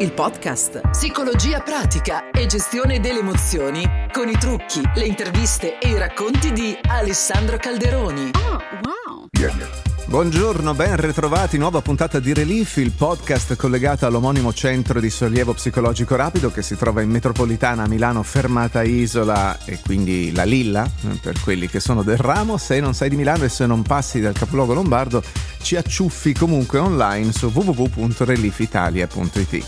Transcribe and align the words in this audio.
il 0.00 0.12
podcast. 0.12 0.80
Psicologia 0.90 1.60
pratica 1.60 2.30
e 2.30 2.46
gestione 2.46 3.00
delle 3.00 3.20
emozioni 3.20 3.84
con 4.12 4.28
i 4.28 4.36
trucchi, 4.38 4.80
le 4.94 5.04
interviste 5.04 5.78
e 5.78 5.88
i 5.88 5.98
racconti 5.98 6.52
di 6.52 6.76
Alessandro 6.88 7.58
Calderoni. 7.58 8.30
Oh, 8.34 8.58
wow. 8.82 9.26
Yeah, 9.38 9.54
yeah. 9.56 9.89
Buongiorno, 10.10 10.74
ben 10.74 10.96
ritrovati, 10.96 11.56
nuova 11.56 11.82
puntata 11.82 12.18
di 12.18 12.34
Relief, 12.34 12.78
il 12.78 12.90
podcast 12.90 13.54
collegato 13.54 14.06
all'omonimo 14.06 14.52
centro 14.52 14.98
di 14.98 15.08
sollievo 15.08 15.52
psicologico 15.52 16.16
rapido 16.16 16.50
che 16.50 16.62
si 16.62 16.74
trova 16.74 17.00
in 17.00 17.10
metropolitana 17.10 17.86
Milano, 17.86 18.24
fermata 18.24 18.82
Isola 18.82 19.56
e 19.64 19.78
quindi 19.78 20.32
la 20.32 20.42
Lilla, 20.42 20.84
eh, 20.84 21.16
per 21.22 21.40
quelli 21.40 21.68
che 21.68 21.78
sono 21.78 22.02
del 22.02 22.16
ramo. 22.16 22.56
Se 22.56 22.80
non 22.80 22.92
sei 22.92 23.08
di 23.08 23.14
Milano 23.14 23.44
e 23.44 23.48
se 23.48 23.66
non 23.66 23.82
passi 23.82 24.20
dal 24.20 24.34
capoluogo 24.34 24.74
lombardo, 24.74 25.22
ci 25.62 25.76
acciuffi 25.76 26.34
comunque 26.34 26.80
online 26.80 27.30
su 27.30 27.48
www.reliefitalia.it. 27.54 29.64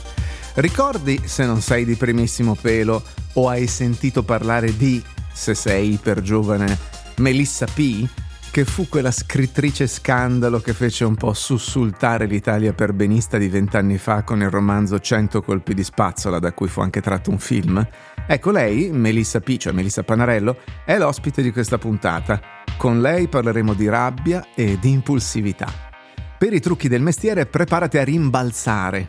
Ricordi, 0.55 1.23
se 1.25 1.47
non 1.47 1.61
sei 1.61 1.84
di 1.84 1.95
primissimo 1.95 2.56
pelo 2.61 3.01
o 3.34 3.48
hai 3.48 3.69
sentito 3.69 4.25
parlare 4.25 4.77
di, 4.77 5.01
se 5.33 5.55
sei 5.55 5.93
iper 5.93 6.20
giovane, 6.20 6.77
Melissa 7.19 7.67
P., 7.67 8.09
che 8.52 8.66
fu 8.66 8.87
quella 8.87 9.11
scrittrice 9.11 9.87
scandalo 9.87 10.61
che 10.61 10.74
fece 10.74 11.06
un 11.06 11.15
po' 11.15 11.33
sussultare 11.33 12.27
l'Italia 12.27 12.75
per 12.75 12.92
benista 12.92 13.38
di 13.38 13.48
vent'anni 13.48 13.97
fa 13.97 14.25
con 14.25 14.42
il 14.42 14.51
romanzo 14.51 14.98
100 14.98 15.41
colpi 15.41 15.73
di 15.73 15.83
spazzola, 15.83 16.38
da 16.38 16.52
cui 16.52 16.69
fu 16.69 16.83
anche 16.83 17.01
tratto 17.01 17.30
un 17.30 17.38
film. 17.38 17.83
Ecco 18.27 18.51
lei, 18.51 18.91
Melissa 18.92 19.41
P., 19.41 19.56
cioè 19.56 19.73
Melissa 19.73 20.02
Panarello, 20.02 20.59
è 20.84 20.98
l'ospite 20.98 21.41
di 21.41 21.51
questa 21.51 21.78
puntata. 21.78 22.42
Con 22.77 23.01
lei 23.01 23.27
parleremo 23.27 23.73
di 23.73 23.88
rabbia 23.88 24.47
e 24.55 24.78
di 24.78 24.91
impulsività. 24.91 25.73
Per 26.37 26.53
i 26.53 26.61
trucchi 26.61 26.89
del 26.89 27.00
mestiere 27.00 27.47
preparati 27.47 27.97
a 27.97 28.05
rimbalzare, 28.05 29.09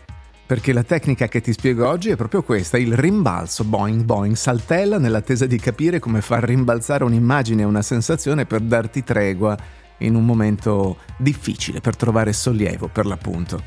perché 0.53 0.71
la 0.71 0.83
tecnica 0.83 1.27
che 1.27 1.41
ti 1.41 1.51
spiego 1.51 1.87
oggi 1.87 2.11
è 2.11 2.15
proprio 2.15 2.43
questa, 2.43 2.77
il 2.77 2.95
rimbalzo, 2.95 3.63
boing 3.63 4.03
boing, 4.03 4.35
saltella 4.35 4.99
nell'attesa 4.99 5.47
di 5.47 5.57
capire 5.57 5.97
come 5.97 6.21
far 6.21 6.43
rimbalzare 6.43 7.03
un'immagine 7.05 7.63
e 7.63 7.65
una 7.65 7.81
sensazione 7.81 8.45
per 8.45 8.61
darti 8.61 9.03
tregua 9.03 9.57
in 10.01 10.13
un 10.13 10.23
momento 10.23 10.97
difficile, 11.17 11.81
per 11.81 11.95
trovare 11.95 12.33
sollievo 12.33 12.87
per 12.87 13.07
l'appunto. 13.07 13.63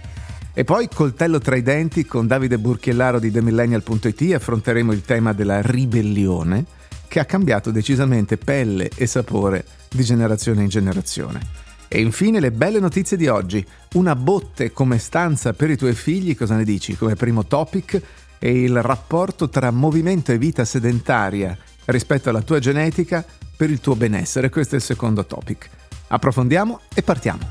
E 0.55 0.63
poi 0.63 0.89
coltello 0.89 1.41
tra 1.41 1.57
i 1.57 1.63
denti 1.63 2.07
con 2.07 2.29
Davide 2.29 2.57
Burchiellaro 2.57 3.19
di 3.19 3.33
TheMillennial.it 3.33 4.35
affronteremo 4.35 4.93
il 4.93 5.03
tema 5.03 5.33
della 5.33 5.61
ribellione 5.63 6.65
che 7.09 7.19
ha 7.19 7.25
cambiato 7.25 7.73
decisamente 7.73 8.37
pelle 8.37 8.91
e 8.95 9.09
sapore 9.09 9.65
di 9.91 10.05
generazione 10.05 10.63
in 10.63 10.69
generazione. 10.69 11.66
E 11.89 12.01
infine 12.01 12.41
le 12.41 12.51
belle 12.51 12.81
notizie 12.81 13.17
di 13.17 13.29
oggi. 13.29 13.65
Una 13.95 14.15
botte 14.15 14.73
come 14.73 14.99
stanza 14.99 15.53
per 15.53 15.71
i 15.71 15.77
tuoi 15.77 15.95
figli, 15.95 16.37
cosa 16.37 16.57
ne 16.57 16.65
dici? 16.65 16.97
Come 16.97 17.15
primo 17.15 17.47
topic 17.47 18.01
e 18.39 18.63
il 18.63 18.83
rapporto 18.83 19.49
tra 19.49 19.71
movimento 19.71 20.33
e 20.33 20.39
vita 20.39 20.65
sedentaria 20.65 21.57
rispetto 21.87 22.29
alla 22.29 22.43
tua 22.43 22.59
genetica 22.59 23.25
per 23.57 23.71
il 23.71 23.81
tuo 23.81 23.97
benessere. 23.97 24.51
Questo 24.51 24.75
è 24.75 24.79
il 24.79 24.85
secondo 24.85 25.25
topic. 25.25 25.69
Approfondiamo 26.09 26.81
e 26.95 27.03
partiamo. 27.03 27.49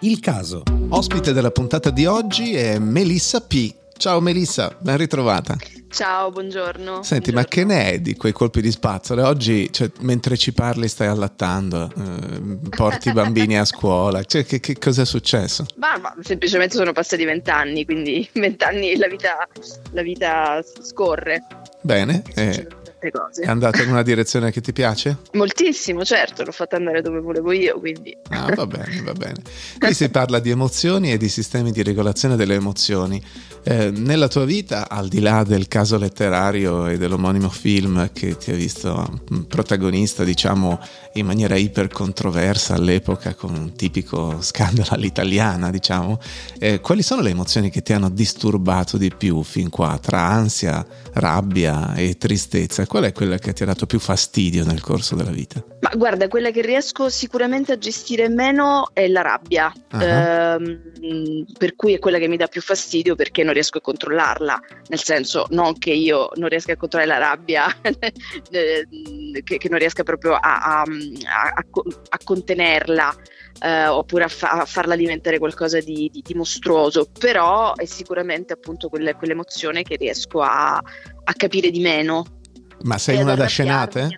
Il 0.00 0.20
caso. 0.20 0.62
Ospite 0.88 1.32
della 1.32 1.50
puntata 1.50 1.90
di 1.90 2.06
oggi 2.06 2.54
è 2.54 2.78
Melissa 2.78 3.40
P. 3.40 3.74
Ciao 3.96 4.20
Melissa, 4.20 4.76
ben 4.78 4.98
ritrovata. 4.98 5.56
Ciao, 5.88 6.30
buongiorno. 6.30 7.02
Senti, 7.02 7.30
buongiorno. 7.30 7.40
ma 7.40 7.44
che 7.44 7.64
ne 7.64 7.92
è 7.92 7.98
di 8.00 8.14
quei 8.16 8.32
colpi 8.32 8.60
di 8.60 8.70
spazzole? 8.70 9.22
Oggi, 9.22 9.72
cioè, 9.72 9.90
mentre 10.00 10.36
ci 10.36 10.52
parli, 10.52 10.88
stai 10.88 11.06
allattando, 11.06 11.90
eh, 11.96 12.68
porti 12.68 13.08
i 13.08 13.12
bambini 13.12 13.58
a 13.58 13.64
scuola. 13.64 14.22
Cioè, 14.22 14.44
che, 14.44 14.60
che 14.60 14.78
cosa 14.78 15.02
è 15.02 15.06
successo? 15.06 15.66
Ma, 15.76 15.96
ma, 15.98 16.14
semplicemente 16.20 16.76
sono 16.76 16.92
passati 16.92 17.24
vent'anni, 17.24 17.84
quindi 17.84 18.28
vent'anni 18.34 18.96
la 18.96 19.08
vita, 19.08 19.48
la 19.92 20.02
vita 20.02 20.62
scorre. 20.82 21.46
Bene. 21.82 22.22
Eh, 22.34 22.66
è 23.10 23.46
andato 23.46 23.82
in 23.82 23.90
una 23.90 24.02
direzione 24.02 24.50
che 24.50 24.60
ti 24.60 24.72
piace? 24.72 25.18
Moltissimo, 25.32 26.04
certo, 26.04 26.44
l'ho 26.44 26.52
fatta 26.52 26.76
andare 26.76 27.02
dove 27.02 27.20
volevo 27.20 27.52
io, 27.52 27.78
quindi... 27.78 28.16
Ah, 28.28 28.52
va 28.54 28.66
bene, 28.66 29.00
va 29.02 29.12
bene. 29.12 29.42
Qui 29.78 29.94
si 29.94 30.08
parla 30.10 30.38
di 30.38 30.50
emozioni 30.50 31.12
e 31.12 31.16
di 31.16 31.28
sistemi 31.28 31.72
di 31.72 31.82
regolazione 31.82 32.36
delle 32.36 32.54
emozioni. 32.54 33.22
Eh, 33.62 33.90
nella 33.90 34.28
tua 34.28 34.44
vita, 34.44 34.88
al 34.88 35.08
di 35.08 35.20
là 35.20 35.42
del 35.42 35.66
caso 35.66 35.98
letterario 35.98 36.86
e 36.86 36.98
dell'omonimo 36.98 37.48
film 37.48 38.10
che 38.12 38.36
ti 38.36 38.52
ha 38.52 38.54
visto 38.54 39.22
protagonista, 39.48 40.22
diciamo, 40.22 40.78
in 41.14 41.26
maniera 41.26 41.56
iper 41.56 41.88
controversa 41.88 42.74
all'epoca, 42.74 43.34
con 43.34 43.54
un 43.54 43.74
tipico 43.74 44.40
scandalo 44.40 44.90
all'italiana, 44.90 45.70
diciamo, 45.70 46.20
eh, 46.58 46.80
quali 46.80 47.02
sono 47.02 47.22
le 47.22 47.30
emozioni 47.30 47.70
che 47.70 47.82
ti 47.82 47.92
hanno 47.92 48.08
disturbato 48.08 48.96
di 48.96 49.10
più 49.16 49.42
fin 49.42 49.68
qua, 49.68 49.98
tra 50.00 50.22
ansia, 50.22 50.86
rabbia 51.14 51.94
e 51.94 52.16
tristezza? 52.16 52.86
Qual 52.96 53.08
è 53.08 53.12
quella 53.12 53.36
che 53.36 53.52
ti 53.52 53.62
ha 53.62 53.66
dato 53.66 53.84
più 53.84 53.98
fastidio 53.98 54.64
nel 54.64 54.80
corso 54.80 55.16
della 55.16 55.30
vita? 55.30 55.62
Ma 55.80 55.90
guarda, 55.94 56.28
quella 56.28 56.50
che 56.50 56.62
riesco 56.62 57.10
sicuramente 57.10 57.72
a 57.72 57.76
gestire 57.76 58.30
meno 58.30 58.88
è 58.94 59.06
la 59.06 59.20
rabbia, 59.20 59.70
uh-huh. 59.92 60.00
ehm, 60.00 61.44
per 61.58 61.76
cui 61.76 61.92
è 61.92 61.98
quella 61.98 62.16
che 62.16 62.26
mi 62.26 62.38
dà 62.38 62.46
più 62.46 62.62
fastidio 62.62 63.14
perché 63.14 63.42
non 63.42 63.52
riesco 63.52 63.76
a 63.76 63.80
controllarla, 63.82 64.58
nel 64.88 65.02
senso 65.02 65.44
non 65.50 65.76
che 65.76 65.90
io 65.90 66.30
non 66.36 66.48
riesca 66.48 66.72
a 66.72 66.76
controllare 66.78 67.20
la 67.20 67.26
rabbia, 67.26 67.66
che, 67.84 69.58
che, 69.58 69.68
non 69.68 69.78
riesca 69.78 70.02
proprio 70.02 70.32
a, 70.32 70.40
a, 70.40 70.80
a, 70.80 71.64
a 72.08 72.18
contenerla. 72.24 73.14
Uh, 73.58 73.88
oppure 73.90 74.24
a, 74.24 74.28
fa- 74.28 74.50
a, 74.50 74.64
farla 74.66 74.96
diventare 74.96 75.38
qualcosa 75.38 75.80
di, 75.80 76.10
di, 76.12 76.20
di, 76.22 76.34
mostruoso, 76.34 77.08
però 77.18 77.74
è 77.74 77.86
sicuramente 77.86 78.52
appunto 78.52 78.90
quelle, 78.90 79.14
quell'emozione 79.14 79.82
che 79.82 79.96
riesco 79.96 80.42
a, 80.42 80.76
a 80.76 81.32
capire 81.34 81.70
di 81.70 81.80
meno. 81.80 82.35
Ma 82.82 82.98
sei 82.98 83.20
una 83.20 83.34
da 83.34 83.46
scenate? 83.46 84.08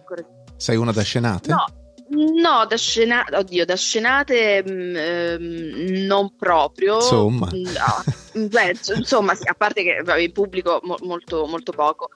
Sei 0.56 0.76
una 0.76 0.92
da 0.92 1.02
scenate? 1.02 1.50
No, 1.50 1.64
No, 2.10 2.64
da 2.66 2.76
scenate, 2.76 3.36
oddio, 3.36 3.66
da 3.66 3.76
scenate 3.76 4.62
mh, 4.64 4.96
ehm, 4.96 6.06
non 6.06 6.34
proprio. 6.36 6.94
Insomma. 6.96 7.50
No. 7.52 8.46
Beh, 8.48 8.76
insomma, 8.96 9.32
a 9.32 9.54
parte 9.54 9.82
che 9.82 10.00
vabbè, 10.02 10.20
in 10.20 10.32
pubblico 10.32 10.80
mo- 10.82 10.96
molto, 11.02 11.46
molto 11.46 11.72
poco, 11.72 12.10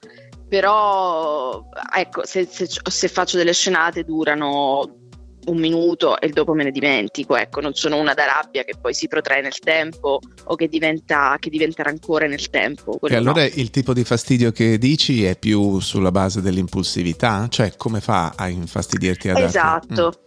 però 0.47 1.63
ecco, 1.95 2.25
se, 2.25 2.45
se, 2.45 2.67
se 2.67 3.07
faccio 3.07 3.37
delle 3.37 3.53
scenate 3.53 4.03
durano 4.03 5.02
un 5.45 5.57
minuto 5.57 6.19
e 6.19 6.29
dopo 6.29 6.53
me 6.53 6.63
ne 6.63 6.71
dimentico, 6.71 7.35
ecco, 7.35 7.61
non 7.61 7.73
sono 7.73 7.97
una 7.97 8.13
da 8.13 8.25
rabbia 8.25 8.63
che 8.63 8.75
poi 8.79 8.93
si 8.93 9.07
protrae 9.07 9.41
nel 9.41 9.57
tempo 9.59 10.19
o 10.45 10.55
che 10.55 10.67
diventa, 10.67 11.37
che 11.39 11.49
diventa 11.49 11.83
rancore 11.83 12.27
nel 12.27 12.49
tempo. 12.49 12.99
E 13.01 13.15
allora 13.15 13.41
no. 13.41 13.49
il 13.53 13.69
tipo 13.69 13.93
di 13.93 14.03
fastidio 14.03 14.51
che 14.51 14.77
dici 14.77 15.23
è 15.23 15.37
più 15.37 15.79
sulla 15.79 16.11
base 16.11 16.41
dell'impulsività? 16.41 17.47
Cioè 17.49 17.73
come 17.77 17.99
fa 17.99 18.33
a 18.35 18.47
infastidirti 18.47 19.29
ad 19.29 19.37
Esatto. 19.37 20.13
Mm. 20.17 20.21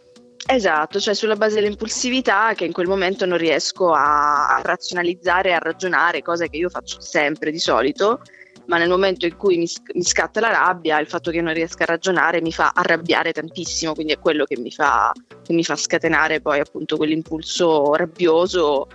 Esatto, 0.49 1.01
cioè 1.01 1.15
sulla 1.15 1.35
base 1.35 1.57
dell'impulsività 1.57 2.55
che 2.55 2.65
in 2.65 2.73
quel 2.73 2.87
momento 2.87 3.27
non 3.27 3.37
riesco 3.37 3.91
a 3.93 4.61
razionalizzare, 4.63 5.53
a 5.53 5.59
ragionare, 5.59 6.23
cosa 6.23 6.47
che 6.47 6.57
io 6.57 6.69
faccio 6.69 7.01
sempre 7.01 7.51
di 7.51 7.59
solito, 7.59 8.21
ma 8.67 8.79
nel 8.79 8.89
momento 8.89 9.27
in 9.27 9.37
cui 9.37 9.57
mi, 9.59 9.69
mi, 9.95 10.03
scatta 10.03 10.41
la 10.41 10.51
rabbia, 10.51 10.99
il 11.01 11.07
fatto 11.07 11.31
che 11.31 11.41
non 11.41 11.55
riesca 11.55 11.85
a 11.85 11.87
ragionare 11.87 12.41
mi 12.41 12.53
fa 12.53 12.73
arrabbiare 12.75 13.33
tantissimo, 13.33 13.95
quindi 13.95 14.13
è 14.13 14.19
quello 14.19 14.45
che 14.45 14.59
mi 14.59 14.71
fa, 14.71 15.13
che 15.43 15.53
mi 15.53 15.65
fa 15.65 15.77
scatenare 15.77 16.41
poi 16.41 16.61
appunto 16.61 16.97
quell'impulso 16.97 17.95
rabbioso 17.95 18.89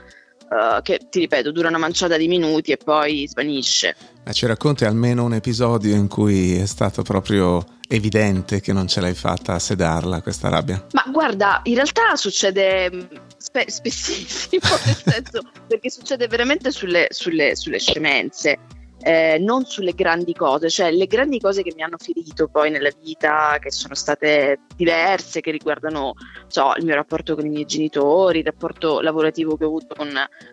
uh, 0.49 0.81
che 0.81 0.99
ti 1.09 1.19
ripeto 1.19 1.51
dura 1.51 1.69
una 1.69 1.77
manciata 1.77 2.17
di 2.17 2.27
minuti 2.27 2.71
e 2.71 2.77
poi 2.77 3.27
svanisce. 3.27 3.95
Ma 4.23 4.31
ci 4.33 4.45
racconti 4.45 4.85
almeno 4.85 5.23
un 5.23 5.33
episodio 5.33 5.95
in 5.95 6.07
cui 6.07 6.57
è 6.57 6.65
stato 6.65 7.01
proprio 7.01 7.63
evidente 7.87 8.61
che 8.61 8.71
non 8.71 8.87
ce 8.87 9.01
l'hai 9.01 9.13
fatta 9.13 9.53
a 9.53 9.59
sedarla 9.59 10.21
questa 10.21 10.49
rabbia? 10.49 10.85
Ma 10.91 11.03
guarda, 11.11 11.61
in 11.63 11.75
realtà 11.75 12.15
succede 12.15 12.91
mm, 12.91 12.99
spe- 13.37 13.69
spessissimo, 13.69 14.61
nel 14.85 14.95
senso 14.95 15.41
perché 15.67 15.89
succede 15.89 16.27
veramente 16.27 16.71
sulle, 16.71 17.07
sulle, 17.09 17.55
sulle 17.55 17.79
scemenze 17.79 18.59
eh, 19.03 19.37
non 19.39 19.65
sulle 19.65 19.93
grandi 19.93 20.33
cose, 20.33 20.69
cioè 20.69 20.91
le 20.91 21.07
grandi 21.07 21.39
cose 21.39 21.63
che 21.63 21.73
mi 21.75 21.83
hanno 21.83 21.97
ferito 21.97 22.47
poi 22.47 22.69
nella 22.69 22.91
vita, 23.01 23.57
che 23.59 23.71
sono 23.71 23.95
state 23.95 24.59
diverse, 24.75 25.41
che 25.41 25.51
riguardano 25.51 26.13
so, 26.47 26.73
il 26.77 26.85
mio 26.85 26.95
rapporto 26.95 27.35
con 27.35 27.45
i 27.45 27.49
miei 27.49 27.65
genitori, 27.65 28.39
il 28.39 28.45
rapporto 28.45 29.01
lavorativo 29.01 29.57
che 29.57 29.65
ho 29.65 29.67
avuto 29.67 29.95
con, 29.95 30.09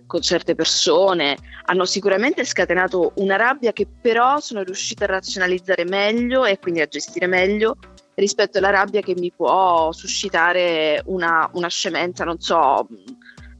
con 0.07 0.21
certe 0.21 0.55
persone, 0.55 1.37
hanno 1.67 1.85
sicuramente 1.85 2.45
scatenato 2.45 3.13
una 3.17 3.37
rabbia 3.37 3.73
che 3.73 3.87
però 3.87 4.41
sono 4.41 4.63
riuscita 4.63 5.05
a 5.05 5.09
razionalizzare 5.09 5.85
meglio 5.85 6.45
e 6.45 6.59
quindi 6.59 6.81
a 6.81 6.87
gestire 6.87 7.27
meglio 7.27 7.77
rispetto 8.19 8.59
alla 8.59 8.71
rabbia 8.71 9.01
che 9.01 9.15
mi 9.17 9.31
può 9.31 9.93
suscitare 9.93 11.03
una, 11.07 11.49
una 11.53 11.69
scemenza, 11.69 12.25
non 12.25 12.41
so, 12.41 12.87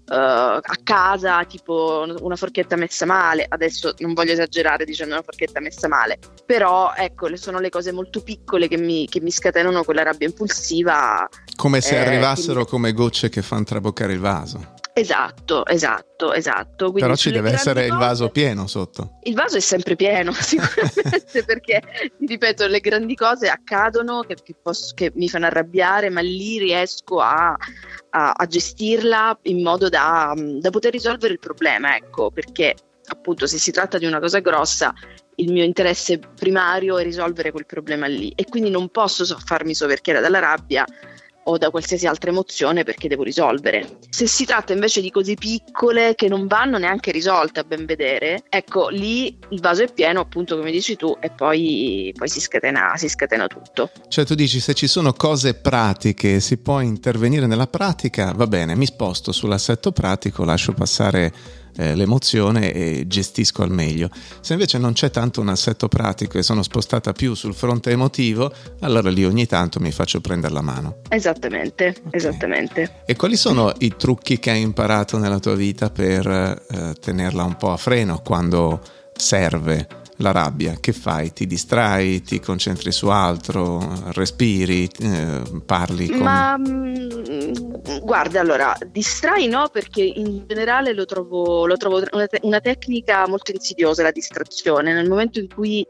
Uh, 0.09 0.15
a 0.15 0.79
casa, 0.83 1.45
tipo 1.45 2.07
una 2.21 2.37
forchetta 2.37 2.77
messa 2.77 3.05
male. 3.05 3.45
Adesso 3.47 3.95
non 3.99 4.15
voglio 4.15 4.33
esagerare 4.33 4.87
dicendo 4.87 5.13
una 5.13 5.23
forchetta 5.23 5.61
messa 5.61 5.87
male, 5.87 6.19
però 6.47 6.95
ecco, 6.97 7.35
sono 7.37 7.59
le 7.59 7.69
cose 7.69 7.93
molto 7.93 8.23
piccole 8.23 8.69
che 8.69 8.79
mi, 8.79 9.07
che 9.07 9.21
mi 9.21 9.31
scatenano 9.31 9.85
quella 9.85 10.03
rabbia 10.03 10.27
impulsiva. 10.27 11.29
Come 11.57 11.83
se 11.83 11.97
eh, 11.97 12.07
arrivassero 12.07 12.61
mi... 12.61 12.67
come 12.67 12.93
gocce 12.95 13.29
che 13.29 13.43
fanno 13.43 13.65
traboccare 13.65 14.15
il 14.15 14.21
vaso. 14.21 14.77
Esatto, 14.99 15.65
esatto, 15.65 16.33
esatto. 16.33 16.91
Quindi 16.91 17.03
Però 17.03 17.15
ci 17.15 17.31
deve 17.31 17.53
essere 17.53 17.83
cose, 17.83 17.93
il 17.93 17.99
vaso 17.99 18.29
pieno 18.31 18.67
sotto. 18.67 19.19
Il 19.23 19.35
vaso 19.35 19.57
è 19.57 19.61
sempre 19.61 19.95
pieno, 19.95 20.33
sicuramente, 20.35 21.45
perché, 21.45 21.81
ripeto, 22.19 22.67
le 22.67 22.81
grandi 22.81 23.15
cose 23.15 23.49
accadono 23.49 24.23
che, 24.23 24.35
che, 24.43 24.57
posso, 24.61 24.95
che, 24.95 25.13
mi 25.15 25.29
fanno 25.29 25.47
arrabbiare, 25.47 26.11
ma 26.11 26.21
lì 26.21 26.59
riesco 26.59 27.21
a, 27.21 27.57
a, 28.11 28.31
a 28.33 28.47
gestirla 28.47 29.39
in 29.43 29.63
modo 29.63 29.89
da, 29.89 30.35
da 30.37 30.71
poter 30.71 30.91
risolvere 30.91 31.33
il 31.33 31.39
problema, 31.39 31.95
ecco, 31.95 32.33
perché 32.33 32.75
appunto 33.11 33.47
se 33.47 33.57
si 33.57 33.71
tratta 33.71 33.99
di 33.99 34.05
una 34.05 34.19
cosa 34.19 34.41
grossa 34.41 34.93
il 35.37 35.53
mio 35.53 35.63
interesse 35.63 36.19
primario 36.19 36.99
è 36.99 37.05
risolvere 37.05 37.53
quel 37.53 37.65
problema 37.65 38.07
lì 38.07 38.33
e 38.35 38.45
quindi 38.45 38.71
non 38.71 38.89
posso 38.89 39.25
farmi 39.25 39.75
soverchiare 39.75 40.21
dalla 40.21 40.41
rabbia 40.41 40.85
o 41.49 41.59
da 41.59 41.71
qualsiasi 41.71 42.07
altra 42.07 42.31
emozione 42.31 42.85
perché 42.85 43.09
devo 43.09 43.23
risolvere. 43.23 43.99
Se 44.11 44.27
si 44.27 44.45
tratta 44.45 44.73
invece 44.73 45.01
di 45.01 45.11
cose 45.11 45.35
piccole 45.35 46.15
che 46.15 46.29
non 46.29 46.47
vanno 46.47 46.79
neanche 46.79 47.11
risolte 47.11 47.61
a 47.61 47.65
ben 47.65 47.87
vedere, 47.87 48.45
ecco 48.49 48.89
lì 48.89 49.37
il 49.51 49.61
vaso 49.61 49.83
è 49.83 49.93
pieno 49.93 50.21
appunto 50.21 50.57
come 50.57 50.71
dici 50.71 50.97
tu 50.97 51.17
e 51.21 51.31
poi, 51.31 52.13
poi 52.17 52.29
si, 52.29 52.41
scatena, 52.41 52.93
si 52.97 53.09
scatena 53.09 53.47
tutto. 53.47 53.91
Cioè 54.09 54.25
tu 54.25 54.35
dici 54.35 54.61
se 54.61 54.75
ci 54.75 54.87
sono 54.87 55.13
cose 55.13 55.55
pratiche 55.55 56.41
si 56.41 56.59
può 56.59 56.81
intervenire 56.81 57.47
nella 57.47 57.67
pratica, 57.67 58.33
va 58.33 58.47
bene, 58.47 58.77
mi 58.77 58.87
sposto 58.87 59.33
sull'assetto 59.33 59.91
pratico, 59.93 60.45
lascio 60.45 60.73
passare 60.73 61.33
eh, 61.79 61.95
l'emozione 61.95 62.73
e 62.73 63.05
gestisco 63.07 63.63
al 63.63 63.71
meglio. 63.71 64.11
Se 64.41 64.53
invece 64.53 64.79
non 64.79 64.93
c'è 64.93 65.11
tanto 65.11 65.41
un 65.41 65.49
assetto 65.49 65.87
pratico 65.89 66.37
e 66.39 66.43
sono 66.43 66.63
spostata 66.63 67.13
più 67.13 67.35
sul 67.35 67.55
fronte 67.55 67.91
emotivo, 67.91 68.53
allora 68.81 69.11
lì 69.11 69.25
ogni 69.25 69.47
tanto 69.47 69.79
mi 69.79 69.93
faccio 69.93 70.21
prendere 70.21 70.53
la 70.53 70.63
mano. 70.63 70.99
Esattamente, 71.09 71.95
okay. 71.99 72.11
esattamente. 72.11 73.03
E 73.07 73.15
quali 73.15 73.37
sono 73.37 73.73
i 73.79 73.95
trucchi 73.97 74.39
che 74.39 74.51
hai 74.51 74.61
imparato 74.61 75.19
nella 75.19 75.39
tua 75.39 75.55
vita 75.55 75.89
per 75.91 76.27
eh, 76.27 76.95
tenerla 77.01 77.45
un 77.45 77.57
po' 77.57 77.71
a 77.71 77.77
freno 77.77 78.21
quando 78.25 78.81
serve? 79.15 80.07
La 80.19 80.33
rabbia, 80.33 80.77
che 80.81 80.93
fai? 80.93 81.33
Ti 81.33 81.47
distrai, 81.47 82.23
ti 82.23 82.41
concentri 82.41 82.93
su 82.93 83.09
altro, 83.09 84.13
respiri, 84.13 84.89
eh, 85.01 85.43
parli? 85.65 86.09
Con... 86.09 86.19
Ma 86.19 86.57
mm, 86.59 88.01
guarda, 88.03 88.41
allora, 88.41 88.77
distrai 88.91 89.47
no 89.49 89.69
perché 89.69 90.03
in 90.03 90.45
generale 90.47 90.93
lo 90.93 91.05
trovo, 91.05 91.67
lo 91.67 91.77
trovo 91.77 92.03
una, 92.13 92.27
te- 92.27 92.41
una, 92.43 92.61
tecnica 92.61 93.27
molto 93.29 93.53
insidiosa 93.53 94.03
la 94.03 94.11
distrazione, 94.11 94.93
nel 94.93 95.09
momento 95.09 95.39
in 95.39 95.49
cui, 95.49 95.87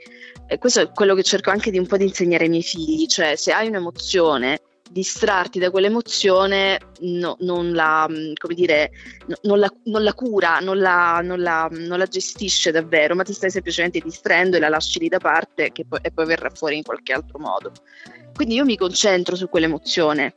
eh, 0.46 0.58
questo 0.58 0.80
è 0.80 0.90
quello 0.92 1.14
che 1.14 1.22
cerco 1.22 1.50
anche 1.50 1.70
di 1.70 1.78
un 1.78 1.86
po' 1.86 1.96
di 1.96 2.04
insegnare 2.04 2.44
ai 2.44 2.50
miei 2.50 2.62
figli, 2.62 3.06
cioè 3.06 3.36
se 3.36 3.52
hai 3.52 3.68
un'emozione 3.68 4.60
distrarti 4.90 5.58
da 5.58 5.70
quell'emozione 5.70 6.78
no, 7.00 7.36
non, 7.40 7.72
la, 7.72 8.06
dire, 8.54 8.90
no, 9.26 9.36
non, 9.42 9.58
la, 9.58 9.72
non, 9.84 10.02
la, 10.02 10.14
cura, 10.14 10.58
non 10.60 10.78
la, 10.78 11.20
non 11.22 11.40
la, 11.40 12.06
gestisce 12.06 12.70
davvero, 12.70 13.14
ma 13.14 13.22
ti 13.22 13.32
stai 13.32 13.50
semplicemente 13.50 14.00
distraendo 14.00 14.56
e 14.56 14.60
la 14.60 14.68
lasci 14.68 14.98
lì 14.98 15.08
da 15.08 15.18
parte 15.18 15.70
poi, 15.86 15.98
e 16.02 16.10
poi 16.10 16.26
verrà 16.26 16.50
fuori 16.50 16.76
in 16.76 16.82
qualche 16.82 17.12
altro 17.12 17.38
modo. 17.38 17.72
Quindi 18.34 18.54
io 18.54 18.64
mi 18.64 18.76
concentro 18.76 19.36
su 19.36 19.48
quell'emozione 19.48 20.34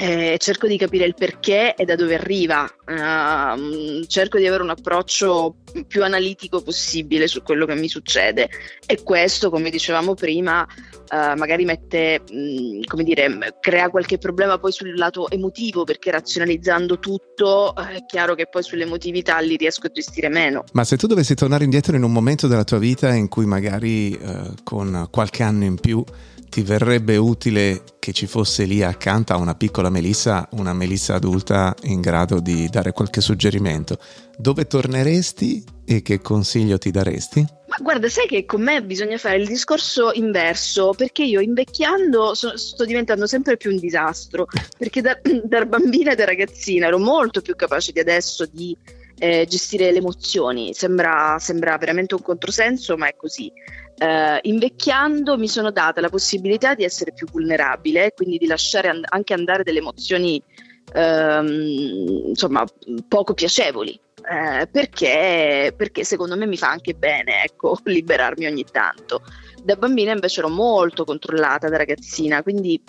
eh, 0.00 0.36
cerco 0.38 0.66
di 0.66 0.78
capire 0.78 1.04
il 1.04 1.12
perché 1.14 1.74
e 1.74 1.84
da 1.84 1.94
dove 1.94 2.14
arriva, 2.14 2.62
uh, 2.64 4.02
cerco 4.06 4.38
di 4.38 4.46
avere 4.46 4.62
un 4.62 4.70
approccio 4.70 5.56
più 5.86 6.02
analitico 6.02 6.62
possibile 6.62 7.26
su 7.26 7.42
quello 7.42 7.66
che 7.66 7.74
mi 7.74 7.86
succede 7.86 8.48
e 8.86 9.02
questo, 9.02 9.50
come 9.50 9.68
dicevamo 9.68 10.14
prima, 10.14 10.62
uh, 10.62 11.36
magari 11.36 11.66
mette, 11.66 12.22
mh, 12.30 12.34
mm, 12.34 12.80
come 12.86 13.04
dire, 13.04 13.58
crea 13.60 13.90
qualche 13.90 14.16
problema 14.16 14.56
poi 14.56 14.72
sul 14.72 14.96
lato 14.96 15.28
emotivo 15.28 15.84
perché 15.84 16.10
razionalizzando 16.10 16.98
tutto 16.98 17.76
è 17.76 18.02
chiaro 18.06 18.34
che 18.34 18.46
poi 18.48 18.62
sull'emotività 18.62 19.38
li 19.40 19.56
riesco 19.58 19.88
a 19.88 19.90
gestire 19.92 20.30
meno. 20.30 20.64
Ma 20.72 20.84
se 20.84 20.96
tu 20.96 21.08
dovessi 21.08 21.34
tornare 21.34 21.64
indietro 21.64 21.94
in 21.94 22.04
un 22.04 22.12
momento 22.12 22.46
della 22.46 22.64
tua 22.64 22.78
vita 22.78 23.12
in 23.12 23.28
cui 23.28 23.44
magari 23.44 24.18
uh, 24.18 24.54
con 24.64 25.08
qualche 25.10 25.42
anno 25.42 25.64
in 25.64 25.78
più 25.78 26.02
ti 26.50 26.62
verrebbe 26.62 27.16
utile 27.16 27.82
che 27.98 28.12
ci 28.12 28.26
fosse 28.26 28.64
lì 28.64 28.82
accanto 28.82 29.32
a 29.32 29.36
una 29.36 29.54
piccola 29.54 29.88
Melissa, 29.88 30.46
una 30.52 30.74
Melissa 30.74 31.14
adulta 31.14 31.74
in 31.84 32.00
grado 32.00 32.40
di 32.40 32.68
dare 32.68 32.92
qualche 32.92 33.22
suggerimento. 33.22 33.98
Dove 34.36 34.66
torneresti 34.66 35.64
e 35.86 36.02
che 36.02 36.20
consiglio 36.20 36.76
ti 36.76 36.90
daresti? 36.90 37.46
Ma 37.68 37.76
guarda, 37.80 38.08
sai 38.08 38.26
che 38.26 38.44
con 38.44 38.62
me 38.62 38.82
bisogna 38.82 39.16
fare 39.16 39.36
il 39.36 39.46
discorso 39.46 40.10
inverso, 40.12 40.92
perché 40.92 41.22
io 41.22 41.40
invecchiando 41.40 42.34
so, 42.34 42.56
sto 42.56 42.84
diventando 42.84 43.26
sempre 43.28 43.56
più 43.56 43.70
un 43.70 43.78
disastro, 43.78 44.46
perché 44.76 45.00
da, 45.00 45.18
da 45.44 45.64
bambina 45.64 46.12
e 46.12 46.16
da 46.16 46.24
ragazzina 46.24 46.88
ero 46.88 46.98
molto 46.98 47.40
più 47.40 47.54
capace 47.54 47.92
di 47.92 48.00
adesso 48.00 48.44
di 48.44 48.76
eh, 49.20 49.46
gestire 49.48 49.92
le 49.92 49.98
emozioni. 49.98 50.74
Sembra, 50.74 51.36
sembra, 51.38 51.76
veramente 51.76 52.14
un 52.14 52.22
controsenso, 52.22 52.96
ma 52.96 53.06
è 53.06 53.14
così. 53.14 53.52
Eh, 54.02 54.38
invecchiando 54.44 55.36
mi 55.36 55.46
sono 55.46 55.70
data 55.70 56.00
la 56.00 56.08
possibilità 56.08 56.74
di 56.74 56.84
essere 56.84 57.12
più 57.12 57.26
vulnerabile, 57.30 58.14
quindi 58.14 58.38
di 58.38 58.46
lasciare 58.46 58.88
and- 58.88 59.04
anche 59.06 59.34
andare 59.34 59.62
delle 59.62 59.80
emozioni 59.80 60.42
ehm, 60.94 62.28
insomma 62.28 62.64
poco 63.06 63.34
piacevoli. 63.34 64.00
Eh, 64.22 64.66
perché, 64.72 65.74
perché 65.76 66.04
secondo 66.04 66.34
me 66.34 66.46
mi 66.46 66.56
fa 66.56 66.70
anche 66.70 66.94
bene 66.94 67.44
ecco, 67.44 67.78
liberarmi 67.84 68.46
ogni 68.46 68.64
tanto. 68.64 69.22
Da 69.62 69.76
bambina 69.76 70.12
invece 70.12 70.40
ero 70.40 70.48
molto 70.48 71.04
controllata 71.04 71.68
da 71.68 71.76
ragazzina, 71.76 72.42
quindi 72.42 72.82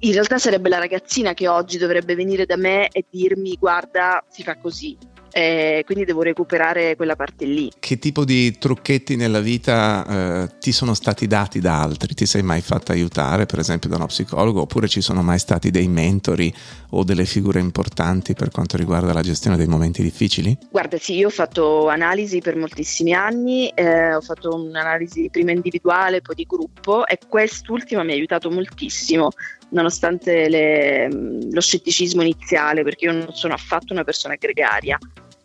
in 0.00 0.12
realtà 0.12 0.38
sarebbe 0.38 0.70
la 0.70 0.78
ragazzina 0.78 1.34
che 1.34 1.46
oggi 1.46 1.76
dovrebbe 1.76 2.14
venire 2.14 2.46
da 2.46 2.56
me 2.56 2.88
e 2.88 3.04
dirmi 3.08 3.54
guarda 3.56 4.24
si 4.28 4.42
fa 4.42 4.56
così 4.56 4.96
eh, 5.34 5.82
quindi 5.84 6.04
devo 6.04 6.22
recuperare 6.22 6.94
quella 6.94 7.16
parte 7.16 7.44
lì. 7.44 7.68
Che 7.76 7.98
tipo 7.98 8.24
di 8.24 8.56
trucchetti 8.56 9.16
nella 9.16 9.40
vita 9.40 10.44
eh, 10.44 10.58
ti 10.60 10.70
sono 10.70 10.94
stati 10.94 11.26
dati 11.26 11.58
da 11.58 11.82
altri? 11.82 12.14
Ti 12.14 12.24
sei 12.24 12.42
mai 12.42 12.60
fatta 12.60 12.92
aiutare 12.92 13.44
per 13.44 13.58
esempio 13.58 13.88
da 13.88 13.96
uno 13.96 14.06
psicologo 14.06 14.60
oppure 14.60 14.86
ci 14.86 15.00
sono 15.00 15.22
mai 15.22 15.40
stati 15.40 15.72
dei 15.72 15.88
mentori 15.88 16.54
o 16.90 17.02
delle 17.02 17.24
figure 17.24 17.58
importanti 17.58 18.34
per 18.34 18.50
quanto 18.50 18.76
riguarda 18.76 19.12
la 19.12 19.22
gestione 19.22 19.56
dei 19.56 19.66
momenti 19.66 20.02
difficili? 20.02 20.56
Guarda 20.70 20.98
sì, 20.98 21.16
io 21.16 21.26
ho 21.26 21.30
fatto 21.30 21.88
analisi 21.88 22.40
per 22.40 22.54
moltissimi 22.54 23.12
anni, 23.12 23.68
eh, 23.70 24.14
ho 24.14 24.20
fatto 24.20 24.54
un'analisi 24.54 25.30
prima 25.32 25.50
individuale, 25.50 26.20
poi 26.20 26.36
di 26.36 26.46
gruppo 26.48 27.08
e 27.08 27.18
quest'ultima 27.28 28.04
mi 28.04 28.12
ha 28.12 28.14
aiutato 28.14 28.52
moltissimo 28.52 29.30
nonostante 29.70 30.48
le, 30.48 31.08
lo 31.50 31.60
scetticismo 31.60 32.22
iniziale, 32.22 32.84
perché 32.84 33.06
io 33.06 33.12
non 33.12 33.32
sono 33.32 33.54
affatto 33.54 33.92
una 33.92 34.04
persona 34.04 34.36
gregaria 34.36 34.96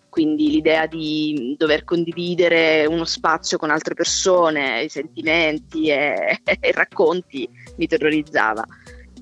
quindi 0.09 0.49
l'idea 0.49 0.87
di 0.87 1.55
dover 1.57 1.83
condividere 1.83 2.85
uno 2.85 3.05
spazio 3.05 3.57
con 3.57 3.69
altre 3.69 3.93
persone, 3.93 4.83
i 4.83 4.89
sentimenti 4.89 5.87
e, 5.89 6.41
i 6.43 6.71
racconti 6.71 7.47
mi 7.77 7.87
terrorizzava. 7.87 8.65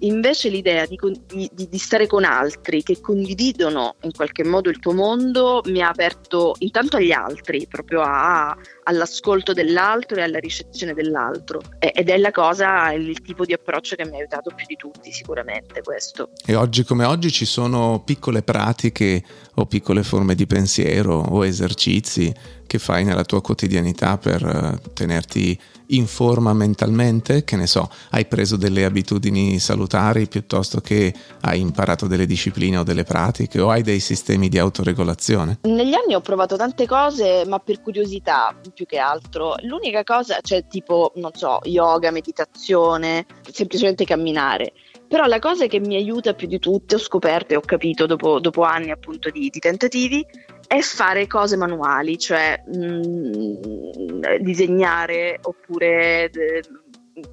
Invece 0.02 0.50
l'idea 0.50 0.86
di, 0.86 0.98
di, 1.28 1.50
di, 1.70 1.78
stare 1.78 2.08
con 2.08 2.24
altri 2.24 2.84
che 2.84 3.00
condividono 3.00 3.96
in 4.02 4.12
qualche 4.12 4.44
modo 4.44 4.70
il 4.70 4.80
tuo 4.80 4.94
mondo 4.94 5.62
mi 5.66 5.82
ha 5.82 5.90
aperto 5.90 6.56
intanto 6.60 6.98
agli 6.98 7.12
altri, 7.12 7.66
proprio 7.68 8.02
a, 8.02 8.56
all'ascolto 8.84 9.54
dell'altro 9.54 10.18
e 10.18 10.22
alla 10.22 10.40
ricezione 10.40 10.94
dell'altro. 10.94 11.62
ed 11.80 12.10
è 12.10 12.18
la 12.18 12.32
cosa, 12.32 12.92
il 12.94 13.22
tipo 13.22 13.46
di 13.46 13.54
approccio 13.54 13.96
che 13.96 14.06
mi 14.06 14.16
ha 14.16 14.18
aiutato 14.18 14.52
più 14.56 14.66
di 14.68 14.76
tutti, 14.76 15.12
sicuramente 15.12 15.82
questo. 15.82 16.30
E 16.46 16.56
oggi 16.56 16.84
come 16.84 17.06
oggi 17.06 17.32
ci 17.32 17.46
sono 17.46 18.02
piccole 18.06 18.42
pratiche 18.44 19.24
o 19.56 19.66
piccole 19.66 20.04
forme 20.04 20.36
di 20.36 20.46
pensiero 20.46 21.20
o 21.20 21.46
esercizi 21.46 22.34
che 22.68 22.80
fai 22.80 23.04
nella 23.04 23.24
tua 23.24 23.42
quotidianità 23.42 24.18
per 24.18 24.44
eh, 24.44 24.92
tenerti 24.94 25.58
in 25.88 26.08
forma 26.08 26.54
mentalmente? 26.54 27.44
Che 27.44 27.56
ne 27.56 27.68
so, 27.68 27.90
hai 28.12 28.26
preso 28.26 28.58
delle 28.58 28.86
abitudini 28.86 29.60
salutari 29.60 30.28
piuttosto 30.28 30.80
che 30.82 31.14
hai 31.42 31.60
imparato 31.60 32.08
delle 32.08 32.26
discipline 32.26 32.78
o 32.78 32.84
delle 32.84 33.04
pratiche 33.04 33.60
o 33.62 33.70
hai 33.70 33.84
dei 33.84 34.00
sistemi 34.00 34.50
di 34.50 34.58
autoregolazione? 34.58 35.60
Negli 35.64 35.94
anni 35.94 36.16
ho 36.16 36.22
provato 36.22 36.56
tante 36.56 36.86
cose, 36.86 37.46
ma 37.48 37.60
per 37.60 37.82
curiosità 37.82 38.56
più 38.74 38.86
che 38.86 38.98
altro. 38.98 39.56
L'unica 39.62 40.04
cosa, 40.04 40.40
cioè 40.42 40.66
tipo, 40.68 41.12
non 41.16 41.32
so, 41.34 41.60
yoga, 41.64 42.12
meditazione, 42.12 43.26
semplicemente 43.52 44.06
camminare. 44.06 44.74
Però 45.08 45.26
la 45.26 45.40
cosa 45.40 45.68
che 45.68 45.80
mi 45.80 45.96
aiuta 45.96 46.34
più 46.34 46.48
di 46.48 46.60
tutte, 46.60 46.96
ho 46.96 47.00
scoperto 47.00 47.54
e 47.54 47.56
ho 47.56 47.62
capito 47.62 48.06
dopo, 48.06 48.42
dopo 48.42 48.64
anni 48.64 48.92
appunto 48.92 49.30
di, 49.30 49.48
di, 49.50 49.60
tentativi, 49.60 50.26
è 50.68 50.82
fare 50.82 51.28
cose 51.28 51.56
manuali, 51.56 52.18
cioè 52.18 52.62
mh, 52.66 52.78
mm, 52.78 54.36
disegnare 54.42 55.40
oppure 55.42 56.30
de, 56.32 56.62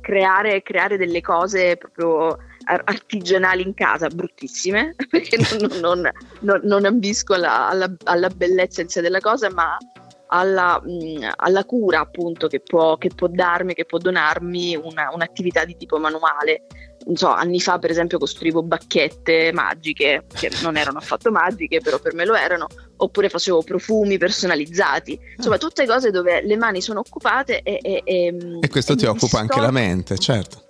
creare, 0.01 0.63
creare, 0.63 0.97
delle 0.97 1.21
cose 1.21 1.77
proprio 1.77 2.39
artigianali 2.67 3.63
in 3.63 3.75
casa, 3.75 4.09
bruttissime, 4.09 4.95
perché 5.11 5.37
non, 5.59 5.81
non, 5.81 6.11
non, 6.41 6.61
non 6.63 6.85
ambisco 6.87 7.35
alla, 7.35 7.69
alla, 7.69 7.95
alla, 8.05 8.29
bellezza 8.29 8.81
in 8.81 8.89
sé 8.89 9.01
della 9.01 9.21
cosa, 9.21 9.51
ma 9.51 9.77
alla, 10.29 10.81
mh, 10.83 11.33
alla 11.37 11.65
cura 11.65 12.01
appunto 12.01 12.47
che 12.47 12.61
può, 12.61 12.97
che 12.97 13.11
può, 13.15 13.29
darmi, 13.29 13.75
che 13.75 13.85
può 13.85 13.99
donarmi 13.99 14.77
una, 14.77 15.11
un'attività 15.13 15.65
di 15.65 15.77
tipo 15.77 15.99
manuale 15.99 16.67
non 17.07 17.17
so, 17.17 17.29
anni 17.29 17.61
fa 17.61 17.79
per 17.79 17.91
esempio 17.91 18.19
costruivo 18.19 18.63
bacchette 18.63 19.53
magiche, 19.53 20.25
che 20.33 20.51
non 20.63 20.77
erano 20.77 20.99
affatto 20.99 21.31
magiche, 21.31 21.81
però 21.81 21.99
per 21.99 22.15
me 22.15 22.25
lo 22.25 22.35
erano, 22.35 22.67
oppure 22.97 23.29
facevo 23.29 23.63
profumi 23.63 24.19
personalizzati, 24.19 25.19
insomma 25.37 25.59
tutte 25.59 25.87
cose 25.87 26.11
dove 26.11 26.43
le 26.43 26.57
mani 26.57 26.81
sono 26.81 27.01
occupate 27.01 27.61
e... 27.63 27.79
E, 27.83 28.03
e, 28.05 28.59
e 28.61 28.69
questo 28.69 28.93
e 28.93 28.97
ti 28.97 29.07
occupa 29.07 29.39
anche 29.39 29.61
la 29.61 29.71
mente, 29.71 30.19
certo. 30.19 30.63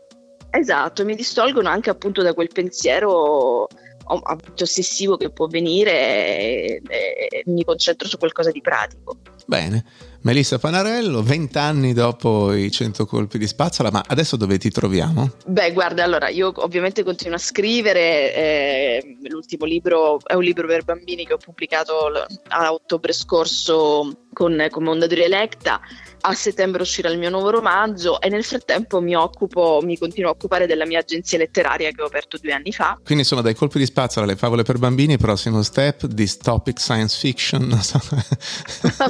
Esatto, 0.51 1.05
mi 1.05 1.17
distolgono 1.17 1.69
anche 1.69 1.91
appunto 1.91 2.23
da 2.23 2.33
quel 2.33 2.49
pensiero 2.53 3.67
ossessivo 4.07 5.17
che 5.17 5.31
può 5.31 5.47
venire 5.47 6.81
e, 6.87 7.43
mi 7.47 7.65
concentro 7.65 8.07
su 8.07 8.19
qualcosa 8.19 8.51
di 8.51 8.61
pratico. 8.61 9.19
Bene, 9.47 9.85
Melissa 10.25 10.59
Panarello, 10.59 11.23
20 11.23 11.59
anni 11.59 11.93
dopo 11.93 12.55
i 12.55 12.71
100 12.71 13.05
colpi 13.05 13.37
di 13.37 13.47
spazzola, 13.47 13.91
ma 13.91 14.03
adesso 14.07 14.37
dove 14.37 14.57
ti 14.57 14.71
troviamo? 14.71 15.33
Beh, 15.45 15.75
guarda, 15.75 16.03
allora 16.03 16.31
io 16.31 16.51
ovviamente 16.57 17.03
continuo 17.03 17.37
a 17.37 17.39
scrivere, 17.39 18.35
eh, 18.35 19.19
l'ultimo 19.29 19.67
libro 19.67 20.19
è 20.25 20.33
un 20.33 20.43
libro 20.43 20.67
per 20.67 20.83
bambini 20.83 21.27
che 21.27 21.35
ho 21.35 21.37
pubblicato 21.37 22.11
a 22.49 22.73
ottobre 22.73 23.13
scorso 23.13 24.25
con, 24.33 24.67
con 24.71 24.83
Mondadori 24.83 25.25
Electa 25.25 25.79
a 26.27 26.33
settembre 26.33 26.83
uscirà 26.83 27.11
il 27.11 27.19
mio 27.19 27.29
nuovo 27.29 27.51
romanzo 27.51 28.19
e 28.21 28.31
nel 28.31 28.45
frattempo 28.45 29.01
mi 29.01 29.15
occupo, 29.15 29.81
mi 29.83 29.99
continuo 29.99 30.31
a 30.31 30.33
occupare 30.33 30.67
della 30.67 30.87
mia 30.87 31.01
agenzia 31.01 31.37
letteraria 31.37 31.91
che 31.91 32.01
ho 32.01 32.07
aperto 32.07 32.39
due 32.41 32.53
anni 32.53 32.73
fa. 32.73 32.99
Quindi 33.05 33.25
insomma 33.25 33.43
dai 33.43 33.55
colpi 33.55 33.79
di 33.79 33.85
spazzola 33.85 34.25
alle 34.25 34.37
favole 34.37 34.63
per 34.63 34.79
bambini, 34.79 35.19
prossimo 35.19 35.63
step, 35.63 36.07
dystopic 36.07 36.81
science 36.81 37.19
fiction. 37.19 37.69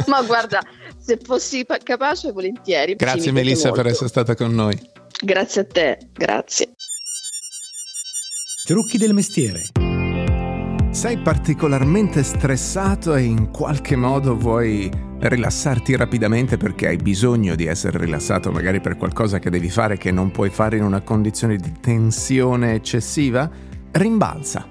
Ma 0.09 0.23
guarda, 0.23 0.61
se 1.05 1.19
fossi 1.23 1.67
capace 1.83 2.33
volentieri. 2.33 2.95
Grazie 2.95 3.31
Melissa 3.31 3.71
per 3.73 3.87
essere 3.87 4.09
stata 4.09 4.35
con 4.35 4.55
noi. 4.55 4.81
Grazie 5.23 5.61
a 5.61 5.65
te, 5.67 5.99
grazie. 6.13 6.73
Trucchi 8.65 8.97
del 8.97 9.13
mestiere. 9.13 9.65
Sei 10.91 11.19
particolarmente 11.19 12.23
stressato 12.23 13.15
e 13.15 13.23
in 13.23 13.51
qualche 13.51 13.97
modo 13.97 14.37
vuoi 14.37 14.91
rilassarti 15.19 15.95
rapidamente 15.97 16.57
perché 16.57 16.89
hai 16.89 16.97
bisogno 16.97 17.55
di 17.55 17.67
essere 17.67 17.99
rilassato 17.99 18.51
magari 18.51 18.81
per 18.81 18.97
qualcosa 18.97 19.39
che 19.39 19.51
devi 19.51 19.69
fare 19.69 19.99
che 19.99 20.11
non 20.11 20.31
puoi 20.31 20.51
fare 20.51 20.79
in 20.79 20.85
una 20.85 21.03
condizione 21.03 21.57
di 21.57 21.73
tensione 21.81 22.75
eccessiva? 22.75 23.51
Rimbalza. 23.91 24.67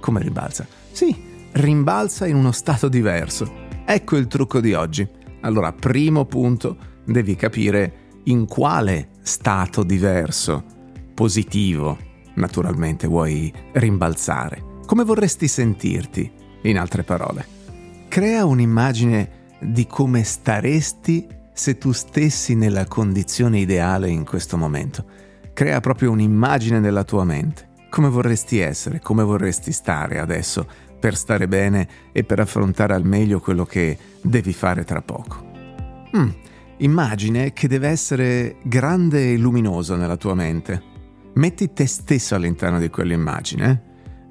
Come 0.00 0.20
rimbalza? 0.20 0.66
Sì, 0.90 1.14
rimbalza 1.52 2.26
in 2.26 2.34
uno 2.34 2.50
stato 2.52 2.88
diverso. 2.88 3.64
Ecco 3.84 4.16
il 4.16 4.26
trucco 4.26 4.60
di 4.60 4.72
oggi. 4.72 5.24
Allora, 5.46 5.72
primo 5.72 6.24
punto, 6.24 6.76
devi 7.04 7.36
capire 7.36 8.20
in 8.24 8.46
quale 8.46 9.10
stato 9.22 9.84
diverso, 9.84 10.64
positivo, 11.14 11.96
naturalmente 12.34 13.06
vuoi 13.06 13.52
rimbalzare. 13.74 14.80
Come 14.86 15.04
vorresti 15.04 15.46
sentirti, 15.46 16.32
in 16.62 16.76
altre 16.76 17.04
parole? 17.04 17.46
Crea 18.08 18.44
un'immagine 18.44 19.54
di 19.60 19.86
come 19.86 20.24
staresti 20.24 21.28
se 21.52 21.78
tu 21.78 21.92
stessi 21.92 22.56
nella 22.56 22.86
condizione 22.86 23.60
ideale 23.60 24.10
in 24.10 24.24
questo 24.24 24.56
momento. 24.56 25.04
Crea 25.52 25.78
proprio 25.78 26.10
un'immagine 26.10 26.80
nella 26.80 27.04
tua 27.04 27.22
mente. 27.22 27.68
Come 27.88 28.08
vorresti 28.08 28.58
essere, 28.58 28.98
come 28.98 29.22
vorresti 29.22 29.70
stare 29.70 30.18
adesso 30.18 30.66
per 31.06 31.16
stare 31.16 31.46
bene 31.46 31.88
e 32.10 32.24
per 32.24 32.40
affrontare 32.40 32.92
al 32.92 33.04
meglio 33.04 33.38
quello 33.38 33.64
che 33.64 33.96
devi 34.20 34.52
fare 34.52 34.82
tra 34.82 35.02
poco. 35.02 35.36
Mm, 36.16 36.28
immagine 36.78 37.52
che 37.52 37.68
deve 37.68 37.86
essere 37.86 38.56
grande 38.64 39.30
e 39.30 39.36
luminoso 39.36 39.94
nella 39.94 40.16
tua 40.16 40.34
mente. 40.34 40.82
Metti 41.34 41.72
te 41.72 41.86
stesso 41.86 42.34
all'interno 42.34 42.80
di 42.80 42.90
quell'immagine. 42.90 43.82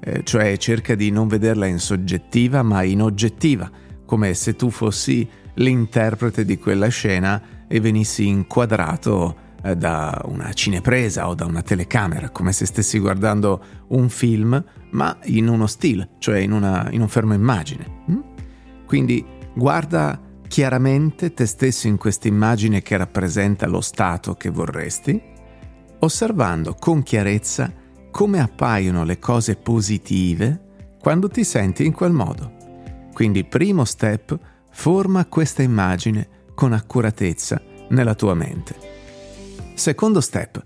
Eh? 0.02 0.16
eh, 0.16 0.22
cioè 0.22 0.58
cerca 0.58 0.94
di 0.94 1.10
non 1.10 1.28
vederla 1.28 1.64
in 1.64 1.78
soggettiva 1.78 2.62
ma 2.62 2.82
in 2.82 3.00
oggettiva, 3.00 3.70
come 4.04 4.34
se 4.34 4.54
tu 4.54 4.68
fossi 4.68 5.26
l'interprete 5.54 6.44
di 6.44 6.58
quella 6.58 6.88
scena 6.88 7.40
e 7.66 7.80
venissi 7.80 8.26
inquadrato 8.26 9.44
eh, 9.66 9.76
da 9.76 10.22
una 10.26 10.52
cinepresa 10.52 11.28
o 11.28 11.34
da 11.34 11.44
una 11.44 11.62
telecamera, 11.62 12.30
come 12.30 12.52
se 12.52 12.66
stessi 12.66 12.98
guardando 12.98 13.64
un 13.88 14.08
film 14.08 14.62
ma 14.90 15.18
in 15.24 15.48
uno 15.48 15.66
stile, 15.66 16.10
cioè 16.18 16.38
in, 16.38 16.52
una, 16.52 16.88
in 16.90 17.00
un 17.00 17.08
fermo 17.08 17.34
immagine. 17.34 18.04
Mm? 18.10 18.20
Quindi 18.86 19.24
guarda 19.54 20.20
chiaramente 20.46 21.34
te 21.34 21.46
stesso 21.46 21.88
in 21.88 21.96
questa 21.96 22.28
immagine 22.28 22.80
che 22.82 22.96
rappresenta 22.96 23.66
lo 23.66 23.80
stato 23.80 24.34
che 24.34 24.50
vorresti, 24.50 25.20
osservando 25.98 26.76
con 26.78 27.02
chiarezza 27.02 27.72
come 28.10 28.40
appaiono 28.40 29.04
le 29.04 29.18
cose 29.18 29.56
positive 29.56 30.60
quando 31.00 31.28
ti 31.28 31.44
senti 31.44 31.84
in 31.84 31.92
quel 31.92 32.12
modo. 32.12 32.54
Quindi 33.12 33.44
primo 33.44 33.84
step, 33.84 34.38
forma 34.70 35.26
questa 35.26 35.62
immagine 35.62 36.28
con 36.54 36.72
accuratezza 36.72 37.60
nella 37.88 38.14
tua 38.14 38.34
mente. 38.34 38.96
Secondo 39.76 40.22
step, 40.22 40.64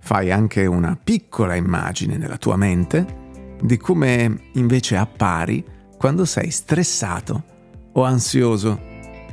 fai 0.00 0.30
anche 0.30 0.66
una 0.66 0.96
piccola 1.02 1.54
immagine 1.54 2.18
nella 2.18 2.36
tua 2.36 2.56
mente 2.56 3.56
di 3.62 3.78
come 3.78 4.50
invece 4.52 4.96
appari 4.96 5.64
quando 5.96 6.26
sei 6.26 6.50
stressato 6.50 7.44
o 7.92 8.02
ansioso. 8.02 8.78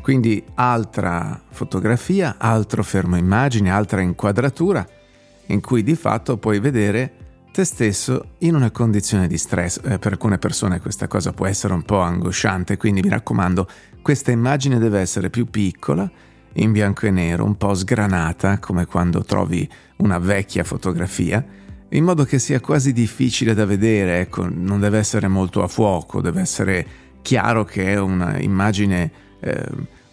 Quindi 0.02 0.42
altra 0.56 1.42
fotografia, 1.50 2.36
altro 2.38 2.84
fermo 2.84 3.18
immagine, 3.18 3.70
altra 3.70 4.00
inquadratura 4.00 4.88
in 5.48 5.60
cui 5.60 5.84
di 5.84 5.96
fatto 5.96 6.38
puoi 6.38 6.62
vedere 6.62 7.12
te 7.52 7.66
stesso 7.66 8.36
in 8.40 8.56
una 8.56 8.72
condizione 8.72 9.28
di 9.28 9.38
stress. 9.38 9.82
Eh, 9.84 10.00
per 10.00 10.14
alcune 10.14 10.38
persone 10.38 10.80
questa 10.80 11.08
cosa 11.08 11.34
può 11.34 11.46
essere 11.46 11.74
un 11.74 11.84
po' 11.84 12.00
angosciante, 12.00 12.78
quindi 12.78 13.02
mi 13.02 13.10
raccomando, 13.10 13.68
questa 14.02 14.32
immagine 14.32 14.80
deve 14.80 15.02
essere 15.02 15.30
più 15.30 15.50
piccola, 15.50 16.10
in 16.54 16.72
bianco 16.72 17.06
e 17.06 17.12
nero, 17.12 17.44
un 17.44 17.56
po' 17.56 17.74
sgranata, 17.74 18.60
come 18.60 18.86
quando 18.86 19.24
trovi 19.24 19.68
una 19.98 20.20
vecchia 20.20 20.64
fotografia, 20.64 21.46
in 21.90 22.04
modo 22.04 22.26
che 22.26 22.40
sia 22.40 22.60
quasi 22.60 22.92
difficile 22.92 23.54
da 23.54 23.66
vedere, 23.66 24.20
ecco, 24.20 24.48
non 24.50 24.80
deve 24.80 24.98
essere 24.98 25.28
molto 25.28 25.64
a 25.64 25.68
fuoco, 25.68 26.20
deve 26.20 26.42
essere 26.42 26.86
chiaro 27.22 27.64
che 27.64 27.94
è 27.94 28.00
un'immagine 28.00 29.12
eh, 29.40 29.66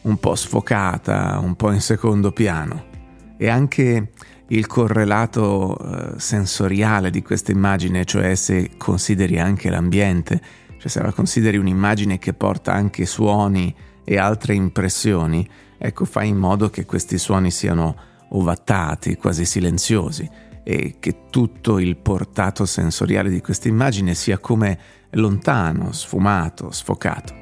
un 0.03 0.17
po' 0.19 0.35
sfocata, 0.35 1.41
un 1.43 1.57
po' 1.57 1.73
in 1.73 1.81
secondo 1.81 2.31
piano. 2.31 2.93
E 3.37 3.49
anche 3.49 4.11
il 4.49 4.67
correlato 4.67 5.77
eh, 5.79 6.21
sensoriale 6.21 7.11
di 7.11 7.23
questa 7.23 7.51
immagine, 7.51 8.05
cioè 8.05 8.35
se 8.35 8.73
consideri 8.77 9.41
anche 9.41 9.71
l'ambiente, 9.71 10.41
cioè 10.79 10.89
se 10.89 11.03
la 11.03 11.13
consideri 11.13 11.57
un'immagine 11.57 12.19
che 12.19 12.35
porta 12.35 12.73
anche 12.73 13.07
suoni 13.07 13.75
e 14.05 14.19
altre 14.19 14.55
impressioni, 14.55 15.49
ecco 15.87 16.07
fai 16.07 16.29
in 16.29 16.39
modo 16.39 16.71
che 16.71 16.87
questi 16.87 17.19
suoni 17.19 17.51
siano 17.51 17.95
ovattati, 18.31 19.17
quasi 19.17 19.45
silenziosi 19.45 20.27
e 20.63 20.97
che 20.99 21.27
tutto 21.29 21.79
il 21.79 21.99
portato 21.99 22.65
sensoriale 22.65 23.29
di 23.29 23.43
questa 23.43 23.69
immagine 23.69 24.15
sia 24.15 24.39
come 24.39 24.79
lontano, 25.11 25.93
sfumato, 25.93 26.71
sfocato. 26.71 27.35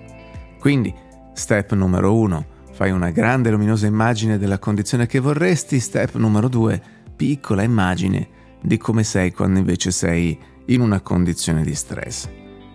Quindi, 0.58 0.92
step 1.32 1.72
numero 1.74 2.16
uno, 2.16 2.44
fai 2.72 2.90
una 2.90 3.10
grande 3.10 3.50
luminosa 3.50 3.86
immagine 3.86 4.38
della 4.38 4.58
condizione 4.58 5.06
che 5.06 5.20
vorresti, 5.20 5.78
step 5.78 6.16
numero 6.16 6.48
due, 6.48 6.82
piccola 7.14 7.62
immagine 7.62 8.28
di 8.60 8.76
come 8.76 9.04
sei 9.04 9.30
quando 9.32 9.60
invece 9.60 9.92
sei 9.92 10.36
in 10.66 10.80
una 10.80 11.00
condizione 11.00 11.62
di 11.62 11.76
stress. 11.76 12.28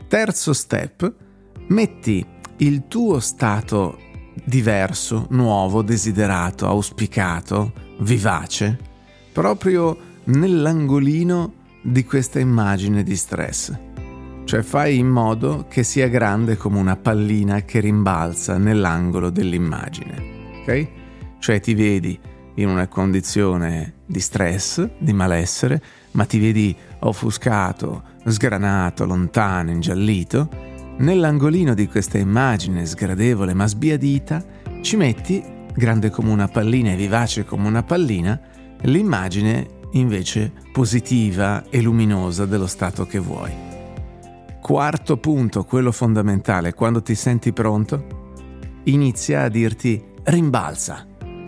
Terzo 0.07 0.53
step, 0.53 1.13
metti 1.67 2.25
il 2.59 2.87
tuo 2.87 3.19
stato 3.19 4.06
diverso, 4.47 5.27
nuovo, 5.31 5.81
desiderato, 5.81 6.67
auspicato, 6.67 7.73
vivace, 7.99 8.79
proprio 9.33 9.97
nell'angolino 10.23 11.53
di 11.81 12.05
questa 12.05 12.39
immagine 12.39 13.03
di 13.03 13.17
stress. 13.17 13.77
Cioè 14.45 14.61
fai 14.61 14.97
in 14.97 15.09
modo 15.09 15.65
che 15.67 15.83
sia 15.83 16.07
grande 16.07 16.55
come 16.55 16.79
una 16.79 16.95
pallina 16.95 17.63
che 17.63 17.81
rimbalza 17.81 18.57
nell'angolo 18.57 19.29
dell'immagine. 19.29 20.61
Ok? 20.61 20.87
Cioè 21.39 21.59
ti 21.59 21.73
vedi 21.73 22.17
in 22.55 22.69
una 22.69 22.87
condizione 22.87 23.95
di 24.05 24.21
stress, 24.21 24.87
di 24.97 25.11
malessere, 25.11 25.81
ma 26.11 26.23
ti 26.23 26.39
vedi 26.39 26.73
offuscato, 26.99 28.01
sgranato, 28.25 29.05
lontano, 29.05 29.71
ingiallito, 29.71 30.49
nell'angolino 30.97 31.73
di 31.73 31.87
questa 31.87 32.17
immagine 32.17 32.85
sgradevole 32.85 33.53
ma 33.53 33.67
sbiadita 33.67 34.43
ci 34.81 34.95
metti, 34.95 35.43
grande 35.73 36.09
come 36.09 36.31
una 36.31 36.47
pallina 36.47 36.91
e 36.91 36.95
vivace 36.95 37.43
come 37.43 37.67
una 37.67 37.83
pallina, 37.83 38.39
l'immagine 38.81 39.67
invece 39.91 40.51
positiva 40.71 41.65
e 41.69 41.81
luminosa 41.81 42.45
dello 42.45 42.67
stato 42.67 43.05
che 43.05 43.19
vuoi. 43.19 43.51
Quarto 44.61 45.17
punto, 45.17 45.63
quello 45.63 45.91
fondamentale, 45.91 46.73
quando 46.73 47.01
ti 47.01 47.15
senti 47.15 47.53
pronto, 47.53 48.25
inizia 48.83 49.43
a 49.43 49.49
dirti 49.49 50.03
rimbalza 50.23 51.05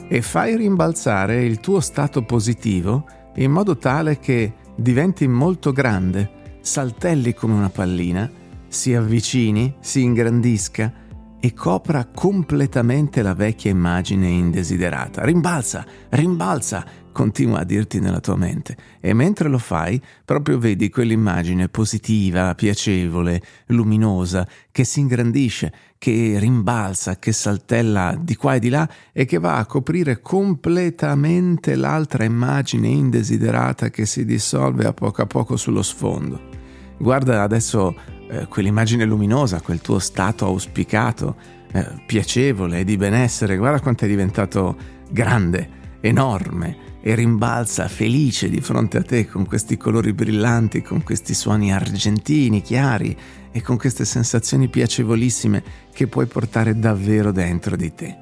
e 0.08 0.22
fai 0.22 0.56
rimbalzare 0.56 1.44
il 1.44 1.60
tuo 1.60 1.80
stato 1.80 2.24
positivo 2.24 3.06
in 3.36 3.52
modo 3.52 3.78
tale 3.78 4.20
che 4.20 4.54
diventi 4.76 5.28
molto 5.28 5.72
grande, 5.72 6.58
saltelli 6.62 7.34
come 7.34 7.54
una 7.54 7.70
pallina, 7.70 8.30
si 8.70 8.94
avvicini, 8.94 9.76
si 9.80 10.04
ingrandisca 10.04 11.08
e 11.42 11.54
copra 11.54 12.06
completamente 12.06 13.22
la 13.22 13.34
vecchia 13.34 13.72
immagine 13.72 14.28
indesiderata. 14.28 15.24
Rimbalza, 15.24 15.86
rimbalza, 16.10 16.86
continua 17.12 17.60
a 17.60 17.64
dirti 17.64 18.00
nella 18.00 18.20
tua 18.20 18.36
mente 18.36 18.78
e 19.00 19.14
mentre 19.14 19.50
lo 19.50 19.58
fai 19.58 20.02
proprio 20.24 20.58
vedi 20.58 20.90
quell'immagine 20.90 21.70
positiva, 21.70 22.54
piacevole, 22.56 23.42
luminosa, 23.68 24.48
che 24.72 24.84
si 24.84 25.00
ingrandisce, 25.00 25.74
che 25.98 26.38
rimbalza, 26.40 27.18
che 27.18 27.32
saltella 27.32 28.18
di 28.20 28.36
qua 28.36 28.56
e 28.56 28.60
di 28.60 28.70
là 28.70 28.90
e 29.12 29.26
che 29.26 29.38
va 29.38 29.58
a 29.58 29.66
coprire 29.66 30.22
completamente 30.22 31.76
l'altra 31.76 32.24
immagine 32.26 32.88
indesiderata 32.88 33.90
che 33.90 34.06
si 34.06 34.26
dissolve 34.26 34.86
a 34.86 34.94
poco 34.94 35.22
a 35.22 35.26
poco 35.26 35.56
sullo 35.56 35.82
sfondo. 35.82 36.58
Guarda 36.98 37.42
adesso 37.42 38.18
eh, 38.30 38.48
quell'immagine 38.48 39.06
luminosa, 39.06 39.62
quel 39.62 39.82
tuo 39.82 40.00
stato 40.00 40.46
auspicato, 40.46 41.36
eh, 41.72 41.86
piacevole 42.06 42.80
e 42.80 42.84
di 42.84 42.96
benessere, 42.96 43.58
guarda 43.58 43.80
quanto 43.80 44.06
è 44.06 44.08
diventato 44.08 44.76
grande, 45.10 45.78
enorme 46.02 46.88
e 47.02 47.16
rimbalza 47.16 47.88
felice 47.88 48.50
di 48.50 48.62
fronte 48.62 48.98
a 48.98 49.04
te 49.04 49.28
con 49.28 49.46
questi 49.46 49.78
colori 49.78 50.14
brillanti, 50.14 50.82
con 50.82 51.02
questi 51.02 51.34
suoni 51.34 51.74
argentini, 51.74 52.62
chiari 52.62 53.18
e 53.52 53.62
con 53.62 53.78
queste 53.78 54.06
sensazioni 54.06 54.68
piacevolissime 54.68 55.64
che 55.92 56.08
puoi 56.08 56.28
portare 56.28 56.78
davvero 56.78 57.32
dentro 57.32 57.76
di 57.76 57.94
te. 57.96 58.18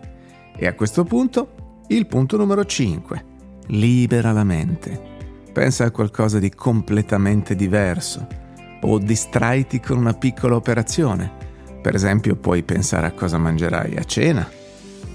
E 0.56 0.68
a 0.68 0.74
questo 0.74 1.04
punto, 1.04 1.84
il 1.88 2.08
punto 2.08 2.38
numero 2.38 2.66
5. 2.66 3.26
Libera 3.68 4.32
la 4.32 4.44
mente. 4.44 5.16
Pensa 5.52 5.86
a 5.86 5.92
qualcosa 5.92 6.40
di 6.40 6.52
completamente 6.52 7.56
diverso 7.56 8.46
o 8.82 9.00
distraiti 9.00 9.80
con 9.80 9.98
una 9.98 10.14
piccola 10.14 10.56
operazione. 10.56 11.46
Per 11.82 11.96
esempio 11.96 12.36
puoi 12.36 12.64
pensare 12.64 13.08
a 13.08 13.12
cosa 13.12 13.38
mangerai 13.38 13.96
a 13.96 14.04
cena, 14.04 14.48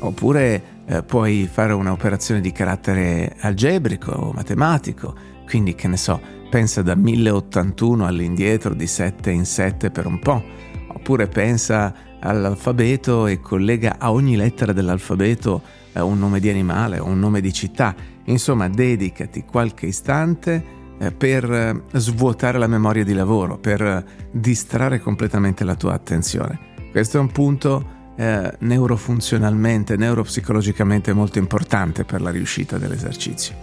oppure 0.01 0.81
eh, 0.87 1.03
puoi 1.03 1.49
fare 1.51 1.73
un'operazione 1.73 2.41
di 2.41 2.53
carattere 2.53 3.37
algebrico 3.41 4.13
o 4.13 4.33
matematico, 4.33 5.15
quindi 5.47 5.75
che 5.75 5.89
ne 5.89 5.97
so, 5.97 6.21
pensa 6.51 6.83
da 6.83 6.95
1081 6.95 8.07
all'indietro 8.07 8.75
di 8.75 8.87
7 8.87 9.31
in 9.31 9.45
7 9.45 9.91
per 9.91 10.07
un 10.07 10.19
po', 10.19 10.43
oppure 10.89 11.29
pensa 11.29 11.95
all'alfabeto 12.21 13.27
e 13.27 13.41
collega 13.41 13.97
a 13.99 14.13
ogni 14.13 14.37
lettera 14.37 14.73
dell'alfabeto 14.73 15.63
eh, 15.93 16.01
un 16.01 16.19
nome 16.19 16.41
di 16.41 16.49
animale 16.49 16.99
o 16.99 17.07
un 17.07 17.19
nome 17.19 17.41
di 17.41 17.53
città, 17.53 17.95
insomma 18.25 18.69
dedicati 18.69 19.45
qualche 19.45 19.87
istante 19.87 20.81
per 21.11 21.51
eh, 21.51 21.83
svuotare 21.99 22.59
la 22.59 22.69
memoria 22.69 23.03
di 23.03 23.15
lavoro, 23.15 23.59
per 23.59 24.05
distrarre 24.31 25.01
completamente 25.01 25.65
la 25.65 25.75
tua 25.75 25.95
attenzione. 25.95 26.71
Questo 26.93 27.17
è 27.17 27.21
un 27.21 27.33
punto 27.33 28.01
eh, 28.17 28.53
neurofunzionalmente, 28.59 29.97
neuropsicologicamente 29.97 31.13
molto 31.13 31.39
importante 31.39 32.05
per 32.05 32.21
la 32.21 32.31
riuscita 32.31 32.79
dell'esercizio. 32.79 33.55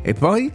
E 0.00 0.14
poi, 0.14 0.50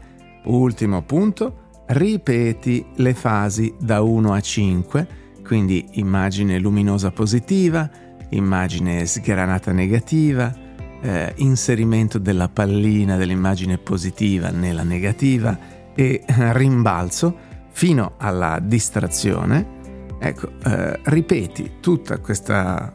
ultimo 0.46 1.02
punto, 1.02 1.84
ripeti 1.88 2.86
le 2.96 3.14
fasi 3.14 3.74
da 3.78 4.02
1 4.02 4.34
a 4.34 4.40
5, 4.40 5.08
quindi 5.44 5.90
immagine 5.94 6.58
luminosa 6.58 7.12
positiva, 7.12 7.90
immagine 8.30 9.06
sgranata 9.06 9.74
negativa, 9.74 10.56
eh, 11.02 11.34
inserimento 11.38 12.18
della 12.18 12.48
pallina 12.48 13.18
dell'immagine 13.18 13.78
positiva 13.78 14.50
nella 14.52 14.84
negativa 14.84 15.71
e 15.96 16.24
rimbalzo 16.54 17.50
fino 17.72 18.14
alla 18.18 18.60
distrazione. 18.62 19.80
Ecco, 20.20 20.50
eh, 20.64 21.00
ripeti 21.04 21.78
tutta 21.80 22.20
questa 22.20 22.92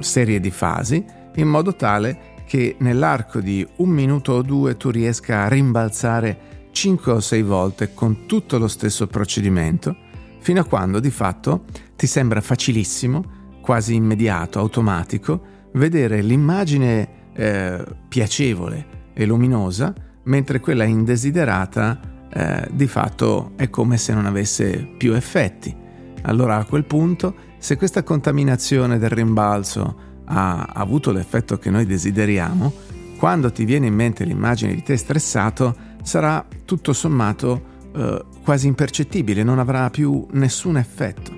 serie 0.00 0.40
di 0.40 0.50
fasi 0.50 1.04
in 1.36 1.48
modo 1.48 1.74
tale 1.74 2.28
che 2.46 2.76
nell'arco 2.78 3.40
di 3.40 3.66
un 3.76 3.90
minuto 3.90 4.32
o 4.32 4.42
due 4.42 4.76
tu 4.76 4.90
riesca 4.90 5.44
a 5.44 5.48
rimbalzare 5.48 6.68
5 6.72 7.12
o 7.12 7.20
6 7.20 7.42
volte 7.42 7.94
con 7.94 8.26
tutto 8.26 8.58
lo 8.58 8.68
stesso 8.68 9.06
procedimento, 9.06 9.96
fino 10.40 10.60
a 10.60 10.64
quando 10.64 10.98
di 10.98 11.10
fatto 11.10 11.64
ti 11.96 12.06
sembra 12.06 12.40
facilissimo, 12.40 13.38
quasi 13.60 13.94
immediato, 13.94 14.58
automatico, 14.58 15.68
vedere 15.74 16.22
l'immagine 16.22 17.08
eh, 17.34 17.84
piacevole 18.08 18.86
e 19.12 19.26
luminosa, 19.26 19.94
mentre 20.24 20.60
quella 20.60 20.84
indesiderata 20.84 22.00
eh, 22.32 22.68
di 22.70 22.86
fatto 22.86 23.52
è 23.56 23.68
come 23.70 23.96
se 23.96 24.14
non 24.14 24.26
avesse 24.26 24.88
più 24.96 25.14
effetti. 25.14 25.74
Allora 26.22 26.56
a 26.56 26.64
quel 26.64 26.84
punto 26.84 27.34
se 27.58 27.76
questa 27.76 28.02
contaminazione 28.02 28.98
del 28.98 29.10
rimbalzo 29.10 30.08
ha 30.24 30.62
avuto 30.72 31.12
l'effetto 31.12 31.58
che 31.58 31.70
noi 31.70 31.86
desideriamo, 31.86 32.72
quando 33.18 33.52
ti 33.52 33.64
viene 33.64 33.88
in 33.88 33.94
mente 33.94 34.24
l'immagine 34.24 34.74
di 34.74 34.82
te 34.82 34.96
stressato, 34.96 35.76
sarà 36.02 36.46
tutto 36.64 36.92
sommato 36.92 37.62
eh, 37.94 38.24
quasi 38.42 38.66
impercettibile, 38.66 39.42
non 39.42 39.58
avrà 39.58 39.90
più 39.90 40.26
nessun 40.30 40.78
effetto. 40.78 41.36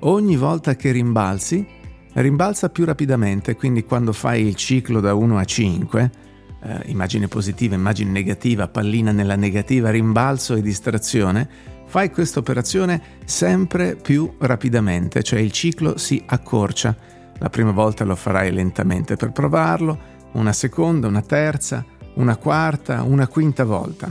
Ogni 0.00 0.36
volta 0.36 0.74
che 0.76 0.90
rimbalzi, 0.90 1.66
rimbalza 2.14 2.70
più 2.70 2.84
rapidamente, 2.84 3.56
quindi 3.56 3.84
quando 3.84 4.12
fai 4.12 4.46
il 4.46 4.54
ciclo 4.54 5.00
da 5.00 5.14
1 5.14 5.36
a 5.36 5.44
5, 5.44 6.10
eh, 6.60 6.82
immagine 6.86 7.28
positiva, 7.28 7.74
immagine 7.74 8.10
negativa, 8.10 8.68
pallina 8.68 9.12
nella 9.12 9.36
negativa, 9.36 9.90
rimbalzo 9.90 10.54
e 10.54 10.62
distrazione, 10.62 11.48
fai 11.86 12.10
questa 12.10 12.38
operazione 12.38 13.00
sempre 13.24 13.96
più 13.96 14.34
rapidamente, 14.38 15.22
cioè 15.22 15.38
il 15.38 15.52
ciclo 15.52 15.96
si 15.96 16.22
accorcia. 16.26 16.96
La 17.38 17.50
prima 17.50 17.70
volta 17.70 18.04
lo 18.04 18.16
farai 18.16 18.52
lentamente 18.52 19.16
per 19.16 19.30
provarlo, 19.30 20.16
una 20.32 20.52
seconda, 20.52 21.06
una 21.06 21.22
terza, 21.22 21.84
una 22.14 22.36
quarta, 22.36 23.02
una 23.02 23.28
quinta 23.28 23.64
volta. 23.64 24.10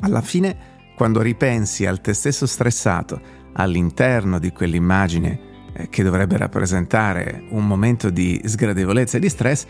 Alla 0.00 0.20
fine, 0.20 0.74
quando 0.96 1.22
ripensi 1.22 1.86
al 1.86 2.00
te 2.00 2.12
stesso 2.12 2.46
stressato 2.46 3.20
all'interno 3.52 4.38
di 4.38 4.50
quell'immagine 4.50 5.40
eh, 5.72 5.88
che 5.88 6.02
dovrebbe 6.02 6.36
rappresentare 6.36 7.44
un 7.50 7.66
momento 7.66 8.10
di 8.10 8.40
sgradevolezza 8.44 9.16
e 9.16 9.20
di 9.20 9.28
stress, 9.28 9.66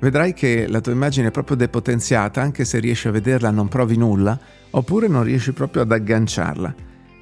vedrai 0.00 0.32
che 0.32 0.66
la 0.68 0.80
tua 0.80 0.92
immagine 0.92 1.28
è 1.28 1.30
proprio 1.30 1.56
depotenziata, 1.56 2.40
anche 2.40 2.64
se 2.64 2.78
riesci 2.78 3.08
a 3.08 3.12
vederla 3.12 3.50
non 3.50 3.68
provi 3.68 3.96
nulla, 3.96 4.38
oppure 4.70 5.08
non 5.08 5.22
riesci 5.22 5.52
proprio 5.52 5.82
ad 5.82 5.92
agganciarla. 5.92 6.74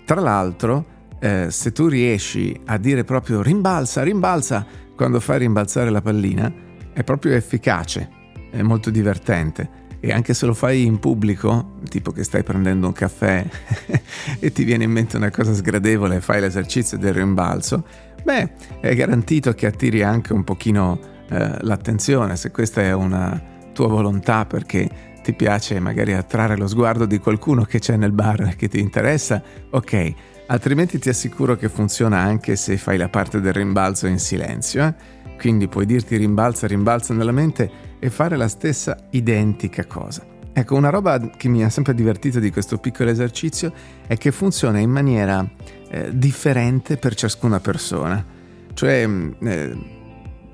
Tra 0.05 0.21
l'altro, 0.21 0.85
eh, 1.19 1.47
se 1.51 1.73
tu 1.73 1.89
riesci 1.89 2.59
a 2.67 2.77
dire 2.79 3.05
proprio 3.05 3.43
rimbalza, 3.43 4.03
rimbalza, 4.03 4.65
quando 4.95 5.21
fai 5.21 5.39
rimbalzare 5.39 5.91
la 5.91 6.01
pallina, 6.01 6.53
è 6.93 7.03
proprio 7.03 7.35
efficace, 7.35 8.09
è 8.51 8.63
molto 8.63 8.91
divertente. 8.91 9.85
E 9.99 10.13
anche 10.13 10.35
se 10.35 10.47
lo 10.47 10.55
fai 10.55 10.85
in 10.85 10.99
pubblico, 10.99 11.79
tipo 11.89 12.13
che 12.13 12.23
stai 12.23 12.43
prendendo 12.43 12.87
un 12.87 12.93
caffè 12.93 13.45
e 14.39 14.53
ti 14.53 14.63
viene 14.65 14.85
in 14.85 14.91
mente 14.91 15.17
una 15.17 15.31
cosa 15.31 15.53
sgradevole 15.53 16.17
e 16.17 16.21
fai 16.21 16.41
l'esercizio 16.41 16.99
del 16.99 17.15
rimbalzo, 17.15 17.85
beh, 18.23 18.51
è 18.81 18.95
garantito 18.95 19.53
che 19.55 19.67
attiri 19.67 20.03
anche 20.03 20.33
un 20.33 20.45
pochino 20.45 21.15
eh, 21.29 21.57
l'attenzione, 21.61 22.37
se 22.37 22.51
questa 22.51 22.83
è 22.83 22.93
una 22.93 23.41
tua 23.73 23.89
volontà 23.89 24.47
perché 24.47 24.89
ti 25.23 25.33
piace 25.33 25.81
magari 25.81 26.13
attrarre 26.13 26.57
lo 26.57 26.69
sguardo 26.69 27.05
di 27.05 27.19
qualcuno 27.19 27.65
che 27.65 27.81
c'è 27.81 27.97
nel 27.97 28.13
bar 28.13 28.55
che 28.57 28.69
ti 28.69 28.79
interessa, 28.79 29.43
ok, 29.71 30.15
altrimenti 30.47 30.99
ti 30.99 31.09
assicuro 31.09 31.57
che 31.57 31.69
funziona 31.69 32.19
anche 32.19 32.55
se 32.57 32.77
fai 32.77 32.97
la 32.97 33.09
parte 33.09 33.41
del 33.41 33.53
rimbalzo 33.53 34.07
in 34.07 34.19
silenzio. 34.19 34.85
Eh? 34.85 34.95
Quindi 35.37 35.69
puoi 35.69 35.85
dirti 35.85 36.17
rimbalza, 36.17 36.67
rimbalza 36.67 37.13
nella 37.13 37.33
mente 37.33 37.71
e 37.99 38.09
fare 38.09 38.37
la 38.37 38.49
stessa 38.49 38.97
identica 39.11 39.85
cosa. 39.85 40.25
Ecco, 40.53 40.75
una 40.75 40.89
roba 40.89 41.19
che 41.37 41.49
mi 41.49 41.63
ha 41.63 41.69
sempre 41.69 41.93
divertito 41.93 42.39
di 42.39 42.51
questo 42.51 42.79
piccolo 42.79 43.11
esercizio 43.11 43.73
è 44.07 44.17
che 44.17 44.33
funziona 44.33 44.79
in 44.79 44.91
maniera 44.91 45.47
eh, 45.91 46.17
differente 46.17 46.97
per 46.97 47.15
ciascuna 47.15 47.61
persona. 47.61 48.25
Cioè, 48.73 49.07
mm, 49.07 49.33
eh, 49.41 49.96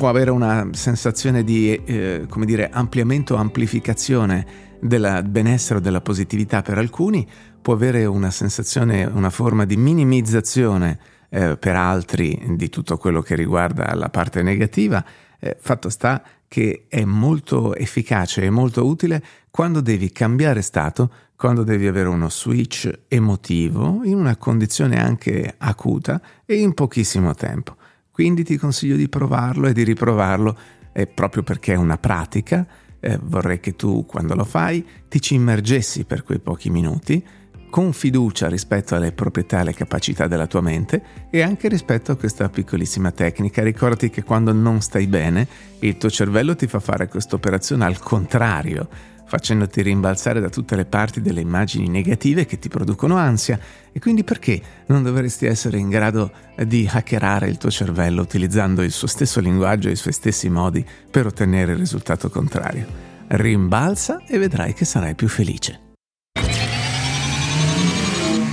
può 0.03 0.11
avere 0.11 0.33
una 0.33 0.69
sensazione 0.73 1.45
di 1.45 1.77
eh, 1.77 2.27
come 2.29 2.45
dire, 2.45 2.71
ampliamento 2.71 3.37
amplificazione 3.37 4.45
del 4.81 5.23
benessere 5.29 5.79
o 5.79 5.81
della 5.81 6.01
positività 6.01 6.61
per 6.61 6.77
alcuni, 6.77 7.25
può 7.61 7.75
avere 7.75 8.05
una 8.05 8.33
sensazione, 8.33 9.05
una 9.05 9.31
forma 9.31 9.65
di 9.65 9.77
minimizzazione 9.77 10.99
eh, 11.29 11.57
per 11.57 11.77
altri 11.77 12.57
di 12.57 12.69
tutto 12.69 12.99
quello 12.99 13.23
che 13.23 13.37
riguarda 13.37 13.95
la 13.95 14.09
parte 14.09 14.43
negativa. 14.43 15.05
Eh, 15.39 15.57
fatto 15.61 15.89
sta 15.89 16.21
che 16.49 16.87
è 16.89 17.05
molto 17.05 17.73
efficace 17.77 18.43
e 18.43 18.51
molto 18.51 18.85
utile 18.85 19.23
quando 19.53 19.81
devi 19.81 20.11
cambiare 20.11 20.63
stato, 20.63 21.13
quando 21.37 21.63
devi 21.63 21.87
avere 21.87 22.09
uno 22.09 22.29
switch 22.29 22.91
emotivo 23.07 24.01
in 24.03 24.17
una 24.17 24.37
condizione 24.37 25.01
anche 25.01 25.55
acuta 25.59 26.21
e 26.45 26.57
in 26.57 26.75
pochissimo 26.75 27.35
tempo. 27.35 27.77
Quindi 28.23 28.45
ti 28.45 28.57
consiglio 28.57 28.95
di 28.95 29.09
provarlo 29.09 29.67
e 29.67 29.73
di 29.73 29.83
riprovarlo 29.83 30.57
eh, 30.93 31.09
proprio 31.09 31.43
perché 31.43 31.73
è 31.73 31.77
una 31.77 31.99
pratica. 31.99 32.65
Eh, 33.01 33.19
vorrei 33.21 33.59
che 33.59 33.75
tu, 33.75 34.07
quando 34.07 34.37
lo 34.37 34.45
fai, 34.45 34.87
ti 35.09 35.21
ci 35.21 35.35
immergessi 35.35 36.05
per 36.05 36.23
quei 36.23 36.39
pochi 36.39 36.71
minuti, 36.71 37.21
con 37.69 37.93
fiducia 37.93 38.47
rispetto 38.47 38.95
alle 38.95 39.11
proprietà 39.11 39.57
e 39.57 39.61
alle 39.63 39.75
capacità 39.75 40.29
della 40.29 40.47
tua 40.47 40.61
mente 40.61 41.03
e 41.31 41.43
anche 41.43 41.67
rispetto 41.67 42.13
a 42.13 42.17
questa 42.17 42.49
piccolissima 42.49 43.11
tecnica. 43.11 43.65
Ricordati 43.65 44.09
che 44.09 44.23
quando 44.23 44.53
non 44.53 44.81
stai 44.83 45.09
bene 45.09 45.49
il 45.81 45.97
tuo 45.97 46.09
cervello 46.09 46.55
ti 46.55 46.69
fa 46.69 46.79
fare 46.79 47.09
questa 47.09 47.35
operazione 47.35 47.85
al 47.85 47.99
contrario 47.99 48.89
facendoti 49.27 49.83
rimbalzare 49.83 50.41
da 50.41 50.49
tutte 50.49 50.77
le 50.77 50.85
parti 50.85 51.21
delle 51.21 51.41
immagini 51.41 51.89
negative 51.89 52.47
che 52.47 52.59
ti 52.59 52.69
producono 52.69 53.17
ansia 53.17 53.59
e 53.93 53.99
quindi 53.99 54.25
perché 54.25 54.61
non 54.87 55.03
dovresti 55.03 55.47
essere 55.47 55.79
in 55.79 55.89
grado 55.89 56.31
di 56.57 56.89
hackerare 56.91 57.49
il 57.49 57.59
tuo 57.59 57.71
cervello 57.71 58.23
utilizzando 58.23 58.83
il 58.83 58.93
suo 58.93 59.07
stesso 59.07 59.41
linguaggio 59.41 59.89
e 59.89 59.93
i 59.93 59.97
suoi 59.97 60.13
stessi 60.13 60.49
modi 60.49 60.85
per 61.11 61.27
ottenere 61.27 61.73
il 61.73 61.79
risultato 61.79 62.29
contrario? 62.29 62.87
Rimbalza 63.29 64.23
e 64.27 64.39
vedrai 64.39 64.75
che 64.75 64.85
sarai 64.85 65.15
più 65.15 65.29
felice. 65.29 65.81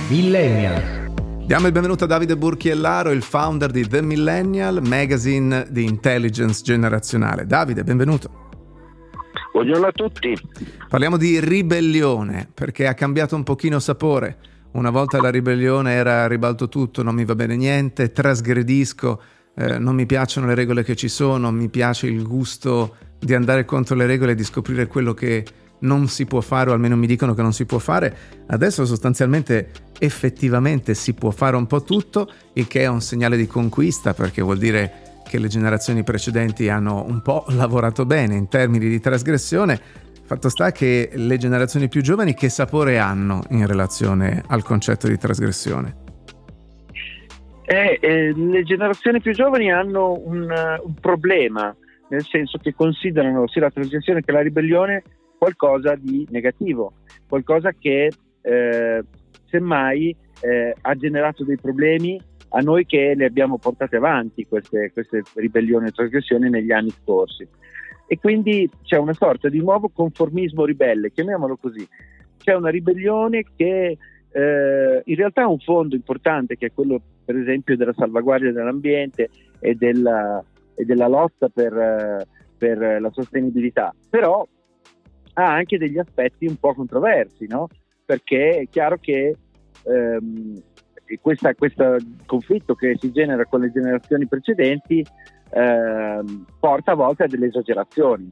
Millennial. 0.08 1.00
Diamo 1.46 1.66
il 1.66 1.72
benvenuto 1.72 2.04
a 2.04 2.06
Davide 2.06 2.36
Burchiellaro, 2.36 3.10
il 3.10 3.22
founder 3.22 3.70
di 3.70 3.86
The 3.86 4.02
Millennial, 4.02 4.80
magazine 4.86 5.66
di 5.68 5.84
intelligence 5.84 6.62
generazionale. 6.62 7.44
Davide, 7.44 7.82
benvenuto. 7.82 8.49
Buongiorno 9.52 9.86
a 9.86 9.92
tutti. 9.92 10.36
Parliamo 10.88 11.16
di 11.16 11.40
ribellione 11.40 12.48
perché 12.52 12.86
ha 12.86 12.94
cambiato 12.94 13.34
un 13.34 13.42
pochino 13.42 13.80
sapore. 13.80 14.36
Una 14.72 14.90
volta 14.90 15.20
la 15.20 15.30
ribellione 15.30 15.92
era 15.92 16.28
ribalto 16.28 16.68
tutto, 16.68 17.02
non 17.02 17.16
mi 17.16 17.24
va 17.24 17.34
bene 17.34 17.56
niente, 17.56 18.12
trasgredisco, 18.12 19.20
eh, 19.56 19.78
non 19.78 19.96
mi 19.96 20.06
piacciono 20.06 20.46
le 20.46 20.54
regole 20.54 20.84
che 20.84 20.94
ci 20.94 21.08
sono, 21.08 21.50
mi 21.50 21.68
piace 21.68 22.06
il 22.06 22.22
gusto 22.22 22.94
di 23.18 23.34
andare 23.34 23.64
contro 23.64 23.96
le 23.96 24.06
regole 24.06 24.32
e 24.32 24.34
di 24.36 24.44
scoprire 24.44 24.86
quello 24.86 25.14
che 25.14 25.44
non 25.80 26.06
si 26.06 26.26
può 26.26 26.40
fare 26.40 26.70
o 26.70 26.72
almeno 26.72 26.96
mi 26.96 27.08
dicono 27.08 27.34
che 27.34 27.42
non 27.42 27.52
si 27.52 27.66
può 27.66 27.78
fare. 27.78 28.16
Adesso 28.46 28.86
sostanzialmente 28.86 29.70
effettivamente 29.98 30.94
si 30.94 31.12
può 31.12 31.32
fare 31.32 31.56
un 31.56 31.66
po' 31.66 31.82
tutto, 31.82 32.30
il 32.52 32.68
che 32.68 32.82
è 32.82 32.86
un 32.86 33.00
segnale 33.00 33.36
di 33.36 33.48
conquista 33.48 34.14
perché 34.14 34.42
vuol 34.42 34.58
dire 34.58 35.09
che 35.30 35.38
le 35.38 35.46
generazioni 35.46 36.02
precedenti 36.02 36.68
hanno 36.68 37.04
un 37.06 37.22
po' 37.22 37.44
lavorato 37.50 38.04
bene 38.04 38.34
in 38.34 38.48
termini 38.48 38.88
di 38.88 38.98
trasgressione. 38.98 39.78
Fatto 40.24 40.48
sta 40.48 40.72
che 40.72 41.10
le 41.12 41.36
generazioni 41.38 41.88
più 41.88 42.02
giovani 42.02 42.34
che 42.34 42.48
sapore 42.48 42.98
hanno 42.98 43.42
in 43.50 43.64
relazione 43.64 44.42
al 44.48 44.64
concetto 44.64 45.06
di 45.06 45.16
trasgressione? 45.16 46.08
Eh, 47.64 47.98
eh, 48.00 48.32
le 48.34 48.64
generazioni 48.64 49.20
più 49.20 49.32
giovani 49.32 49.70
hanno 49.70 50.20
un, 50.20 50.52
un, 50.84 50.94
problema, 51.00 51.72
nel 52.08 52.24
senso 52.24 52.58
che 52.58 52.74
considerano 52.74 53.46
sia 53.46 53.60
la 53.60 53.70
trasgressione 53.70 54.22
che 54.22 54.32
la 54.32 54.42
ribellione 54.42 55.04
qualcosa 55.38 55.94
di 55.94 56.26
negativo, 56.30 56.94
qualcosa 57.28 57.70
che 57.70 58.10
eh, 58.42 59.04
semmai 59.48 60.16
eh, 60.40 60.74
ha 60.80 60.94
generato 60.96 61.44
dei 61.44 61.56
problemi 61.56 62.20
a 62.50 62.60
noi 62.60 62.86
che 62.86 63.14
le 63.14 63.24
abbiamo 63.26 63.58
portate 63.58 63.96
avanti 63.96 64.46
queste, 64.46 64.90
queste 64.92 65.22
ribellioni 65.34 65.88
e 65.88 65.92
trasgressioni 65.92 66.48
negli 66.48 66.72
anni 66.72 66.90
scorsi. 66.90 67.46
E 68.06 68.18
quindi 68.18 68.68
c'è 68.82 68.96
una 68.96 69.12
sorta 69.12 69.48
di 69.48 69.58
nuovo 69.58 69.88
conformismo 69.88 70.64
ribelle, 70.64 71.12
chiamiamolo 71.12 71.56
così. 71.56 71.86
C'è 72.38 72.54
una 72.54 72.70
ribellione 72.70 73.44
che 73.54 73.96
eh, 74.32 75.02
in 75.04 75.16
realtà 75.16 75.42
ha 75.42 75.48
un 75.48 75.58
fondo 75.58 75.94
importante 75.94 76.56
che 76.56 76.66
è 76.66 76.72
quello 76.72 77.00
per 77.24 77.36
esempio 77.36 77.76
della 77.76 77.92
salvaguardia 77.92 78.52
dell'ambiente 78.52 79.28
e 79.60 79.74
della, 79.74 80.42
e 80.74 80.84
della 80.84 81.06
lotta 81.06 81.48
per, 81.48 82.26
per, 82.58 83.00
la 83.00 83.10
sostenibilità, 83.12 83.94
però 84.08 84.46
ha 85.34 85.52
anche 85.52 85.78
degli 85.78 85.98
aspetti 85.98 86.46
un 86.46 86.56
po' 86.56 86.74
controversi, 86.74 87.46
no? 87.46 87.68
perché 88.04 88.58
è 88.58 88.68
chiaro 88.68 88.96
che 88.98 89.36
ehm, 89.84 90.62
questo 91.18 91.96
conflitto 92.26 92.74
che 92.74 92.96
si 92.98 93.10
genera 93.10 93.44
con 93.46 93.60
le 93.60 93.72
generazioni 93.72 94.26
precedenti 94.26 95.04
eh, 95.50 96.24
porta 96.58 96.92
a 96.92 96.94
volte 96.94 97.24
a 97.24 97.26
delle 97.26 97.46
esagerazioni. 97.46 98.30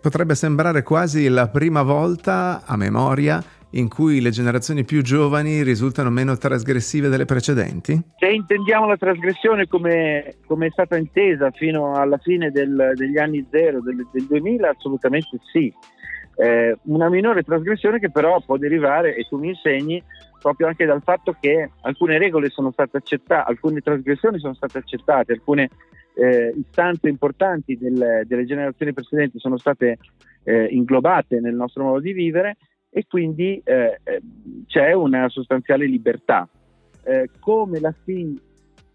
Potrebbe 0.00 0.34
sembrare 0.34 0.82
quasi 0.82 1.28
la 1.28 1.48
prima 1.48 1.82
volta 1.82 2.62
a 2.64 2.76
memoria 2.76 3.42
in 3.70 3.88
cui 3.88 4.20
le 4.20 4.30
generazioni 4.30 4.84
più 4.84 5.02
giovani 5.02 5.62
risultano 5.62 6.10
meno 6.10 6.36
trasgressive 6.36 7.08
delle 7.08 7.24
precedenti? 7.24 8.00
Se 8.18 8.28
intendiamo 8.28 8.86
la 8.86 8.96
trasgressione 8.96 9.66
come, 9.66 10.36
come 10.46 10.66
è 10.66 10.70
stata 10.70 10.96
intesa 10.96 11.50
fino 11.50 11.94
alla 11.94 12.18
fine 12.18 12.50
del, 12.50 12.92
degli 12.94 13.18
anni 13.18 13.46
zero, 13.50 13.80
del, 13.80 14.06
del 14.12 14.26
2000, 14.26 14.70
assolutamente 14.70 15.38
sì. 15.52 15.72
Eh, 16.36 16.76
una 16.84 17.08
minore 17.08 17.42
trasgressione 17.42 17.98
che 17.98 18.10
però 18.10 18.40
può 18.40 18.56
derivare, 18.56 19.14
e 19.14 19.24
tu 19.28 19.38
mi 19.38 19.48
insegni, 19.48 20.02
proprio 20.40 20.66
anche 20.66 20.86
dal 20.86 21.02
fatto 21.02 21.36
che 21.38 21.70
alcune 21.82 22.18
regole 22.18 22.48
sono 22.48 22.72
state 22.72 22.96
accettate, 22.96 23.50
alcune 23.50 23.80
trasgressioni 23.80 24.38
sono 24.38 24.54
state 24.54 24.78
accettate, 24.78 25.32
alcune 25.32 25.68
eh, 26.14 26.52
istanze 26.56 27.08
importanti 27.08 27.76
del, 27.76 28.22
delle 28.26 28.44
generazioni 28.44 28.92
precedenti 28.92 29.38
sono 29.38 29.58
state 29.58 29.98
eh, 30.44 30.64
inglobate 30.64 31.40
nel 31.40 31.54
nostro 31.54 31.84
modo 31.84 32.00
di 32.00 32.12
vivere 32.12 32.56
e 32.88 33.06
quindi 33.06 33.60
eh, 33.64 34.00
eh 34.02 34.20
c'è 34.66 34.92
una 34.92 35.28
sostanziale 35.28 35.86
libertà. 35.86 36.48
Eh, 37.02 37.30
come 37.38 37.80
la 37.80 37.94
si 38.04 38.38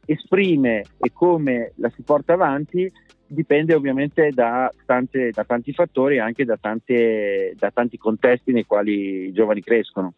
esprime 0.05 0.83
e 0.97 1.11
come 1.11 1.73
la 1.75 1.89
si 1.89 2.01
porta 2.03 2.33
avanti 2.33 2.91
dipende 3.27 3.73
ovviamente 3.73 4.29
da, 4.31 4.71
tante, 4.85 5.31
da 5.31 5.43
tanti 5.43 5.73
fattori 5.73 6.15
e 6.15 6.19
anche 6.19 6.45
da, 6.45 6.57
tante, 6.57 7.53
da 7.57 7.71
tanti 7.71 7.97
contesti 7.97 8.51
nei 8.51 8.65
quali 8.65 9.27
i 9.27 9.33
giovani 9.33 9.61
crescono. 9.61 10.13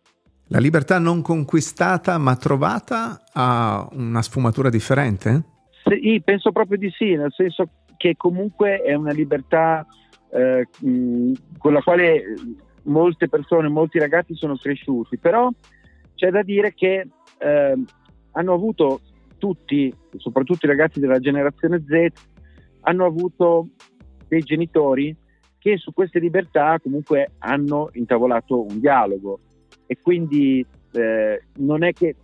La 0.49 0.59
libertà 0.59 0.97
non 0.97 1.21
conquistata 1.21 2.17
ma 2.17 2.35
trovata 2.35 3.23
ha 3.33 3.87
una 3.91 4.21
sfumatura 4.21 4.69
differente? 4.69 5.43
Sì, 5.83 6.21
penso 6.23 6.51
proprio 6.51 6.77
di 6.77 6.89
sì, 6.89 7.15
nel 7.15 7.33
senso 7.33 7.69
che 7.97 8.15
comunque 8.15 8.81
è 8.81 8.93
una 8.93 9.11
libertà 9.11 9.85
eh, 10.31 10.67
con 11.57 11.73
la 11.73 11.81
quale 11.81 12.23
molte 12.83 13.27
persone, 13.27 13.67
molti 13.67 13.99
ragazzi 13.99 14.35
sono 14.35 14.55
cresciuti, 14.55 15.17
però 15.17 15.49
c'è 16.15 16.29
da 16.29 16.43
dire 16.43 16.73
che 16.73 17.07
eh, 17.39 17.83
hanno 18.31 18.53
avuto 18.53 19.01
tutti, 19.37 19.93
soprattutto 20.15 20.65
i 20.65 20.69
ragazzi 20.69 20.99
della 20.99 21.19
generazione 21.19 21.83
Z, 21.85 22.11
hanno 22.87 23.05
avuto 23.05 23.67
dei 24.27 24.41
genitori 24.41 25.15
che 25.59 25.77
su 25.77 25.93
queste 25.93 26.19
libertà 26.19 26.79
comunque 26.81 27.31
hanno 27.39 27.89
intavolato 27.93 28.61
un 28.61 28.79
dialogo 28.79 29.39
e 29.85 29.97
quindi 30.01 30.65
eh, 30.91 31.43
non 31.57 31.83
è 31.83 31.93
che 31.93 32.15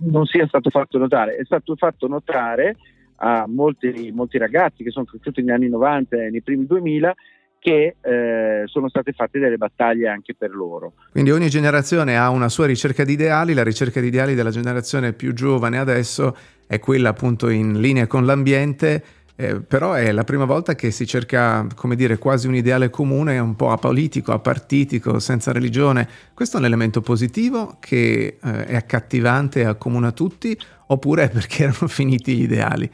non 0.00 0.24
sia 0.26 0.46
stato 0.46 0.70
fatto 0.70 0.98
notare, 0.98 1.36
è 1.36 1.44
stato 1.44 1.74
fatto 1.76 2.06
notare 2.06 2.76
a 3.16 3.46
molti, 3.48 4.12
molti 4.14 4.38
ragazzi 4.38 4.84
che 4.84 4.90
sono 4.90 5.04
cresciuti 5.04 5.40
negli 5.40 5.50
anni 5.50 5.68
90 5.68 6.16
e 6.16 6.30
nei 6.30 6.42
primi 6.42 6.66
2000 6.66 7.14
che 7.58 7.96
eh, 8.00 8.62
sono 8.66 8.88
state 8.88 9.10
fatte 9.12 9.40
delle 9.40 9.56
battaglie 9.56 10.06
anche 10.08 10.36
per 10.36 10.54
loro. 10.54 10.92
Quindi 11.10 11.32
ogni 11.32 11.48
generazione 11.48 12.16
ha 12.16 12.30
una 12.30 12.48
sua 12.48 12.66
ricerca 12.66 13.02
di 13.02 13.14
ideali, 13.14 13.52
la 13.52 13.64
ricerca 13.64 14.00
di 14.00 14.06
ideali 14.06 14.36
della 14.36 14.50
generazione 14.50 15.12
più 15.12 15.32
giovane 15.32 15.78
adesso 15.78 16.36
è 16.68 16.78
quella 16.78 17.08
appunto 17.08 17.48
in 17.48 17.80
linea 17.80 18.06
con 18.06 18.24
l'ambiente 18.24 19.02
eh, 19.40 19.60
però 19.60 19.92
è 19.92 20.10
la 20.10 20.24
prima 20.24 20.46
volta 20.46 20.74
che 20.74 20.90
si 20.90 21.06
cerca, 21.06 21.64
come 21.76 21.94
dire, 21.94 22.18
quasi 22.18 22.48
un 22.48 22.56
ideale 22.56 22.90
comune, 22.90 23.38
un 23.38 23.54
po' 23.54 23.70
apolitico, 23.70 24.32
apartitico, 24.32 25.20
senza 25.20 25.52
religione. 25.52 26.08
Questo 26.34 26.56
è 26.56 26.58
un 26.58 26.66
elemento 26.66 27.00
positivo 27.02 27.76
che 27.78 28.38
eh, 28.42 28.64
è 28.66 28.74
accattivante 28.74 29.60
e 29.60 29.66
accomuna 29.66 30.10
tutti, 30.10 30.58
oppure 30.88 31.22
è 31.22 31.30
perché 31.30 31.62
erano 31.70 31.86
finiti 31.86 32.34
gli 32.34 32.42
ideali? 32.42 32.90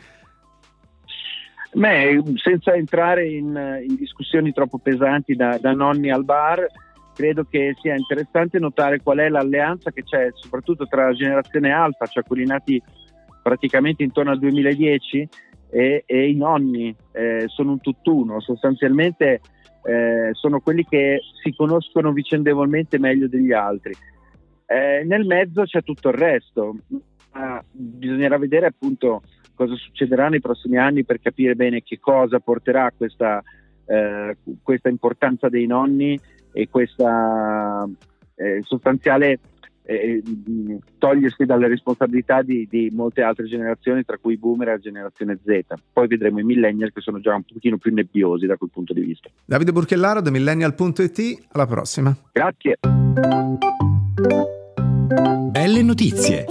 Beh, 1.72 2.22
senza 2.34 2.74
entrare 2.74 3.26
in, 3.26 3.80
in 3.88 3.96
discussioni 3.96 4.52
troppo 4.52 4.76
pesanti 4.76 5.34
da, 5.34 5.56
da 5.58 5.72
nonni 5.72 6.10
al 6.10 6.26
bar, 6.26 6.66
credo 7.14 7.46
che 7.48 7.74
sia 7.80 7.94
interessante 7.94 8.58
notare 8.58 9.00
qual 9.00 9.16
è 9.16 9.30
l'alleanza 9.30 9.92
che 9.92 10.02
c'è 10.02 10.28
soprattutto 10.34 10.86
tra 10.86 11.06
la 11.06 11.14
generazione 11.14 11.72
alfa, 11.72 12.04
cioè 12.04 12.22
quelli 12.22 12.44
nati 12.44 12.82
praticamente 13.42 14.02
intorno 14.02 14.30
al 14.30 14.38
2010 14.38 15.28
e, 15.74 16.04
e 16.06 16.28
i 16.28 16.36
nonni 16.36 16.94
eh, 17.10 17.46
sono 17.48 17.72
un 17.72 17.80
tutt'uno, 17.80 18.38
sostanzialmente 18.38 19.40
eh, 19.82 20.30
sono 20.30 20.60
quelli 20.60 20.86
che 20.86 21.18
si 21.42 21.52
conoscono 21.52 22.12
vicendevolmente 22.12 22.96
meglio 23.00 23.26
degli 23.26 23.52
altri. 23.52 23.92
Eh, 24.66 25.02
nel 25.04 25.26
mezzo 25.26 25.64
c'è 25.64 25.82
tutto 25.82 26.10
il 26.10 26.14
resto, 26.14 26.76
ma 27.32 27.60
bisognerà 27.72 28.38
vedere 28.38 28.66
appunto 28.66 29.22
cosa 29.54 29.74
succederà 29.74 30.28
nei 30.28 30.40
prossimi 30.40 30.78
anni 30.78 31.04
per 31.04 31.20
capire 31.20 31.56
bene 31.56 31.82
che 31.82 31.98
cosa 31.98 32.38
porterà 32.38 32.92
questa, 32.96 33.42
eh, 33.86 34.36
questa 34.62 34.88
importanza 34.88 35.48
dei 35.48 35.66
nonni 35.66 36.18
e 36.52 36.68
questa 36.68 37.84
eh, 38.36 38.60
sostanziale 38.62 39.40
eh, 39.86 40.22
togliersi 40.98 41.44
dalle 41.44 41.68
responsabilità 41.68 42.42
di, 42.42 42.66
di, 42.70 42.90
molte 42.92 43.22
altre 43.22 43.44
generazioni, 43.44 44.04
tra 44.04 44.18
cui 44.18 44.34
i 44.34 44.38
boomer 44.38 44.68
e 44.68 44.70
la 44.72 44.78
generazione 44.78 45.38
Z. 45.44 45.60
Poi 45.92 46.06
vedremo 46.06 46.40
i 46.40 46.44
millennial 46.44 46.92
che 46.92 47.00
sono 47.00 47.20
già 47.20 47.34
un 47.34 47.42
pochino 47.42 47.76
più 47.76 47.92
nebbiosi 47.92 48.46
da 48.46 48.56
quel 48.56 48.70
punto 48.72 48.92
di 48.92 49.02
vista. 49.02 49.28
Davide 49.44 49.72
Burchellaro, 49.72 50.20
da 50.20 50.30
millennial.it, 50.30 51.46
alla 51.52 51.66
prossima. 51.66 52.16
Grazie. 52.32 52.78
Belle 55.50 55.82
notizie. 55.82 56.46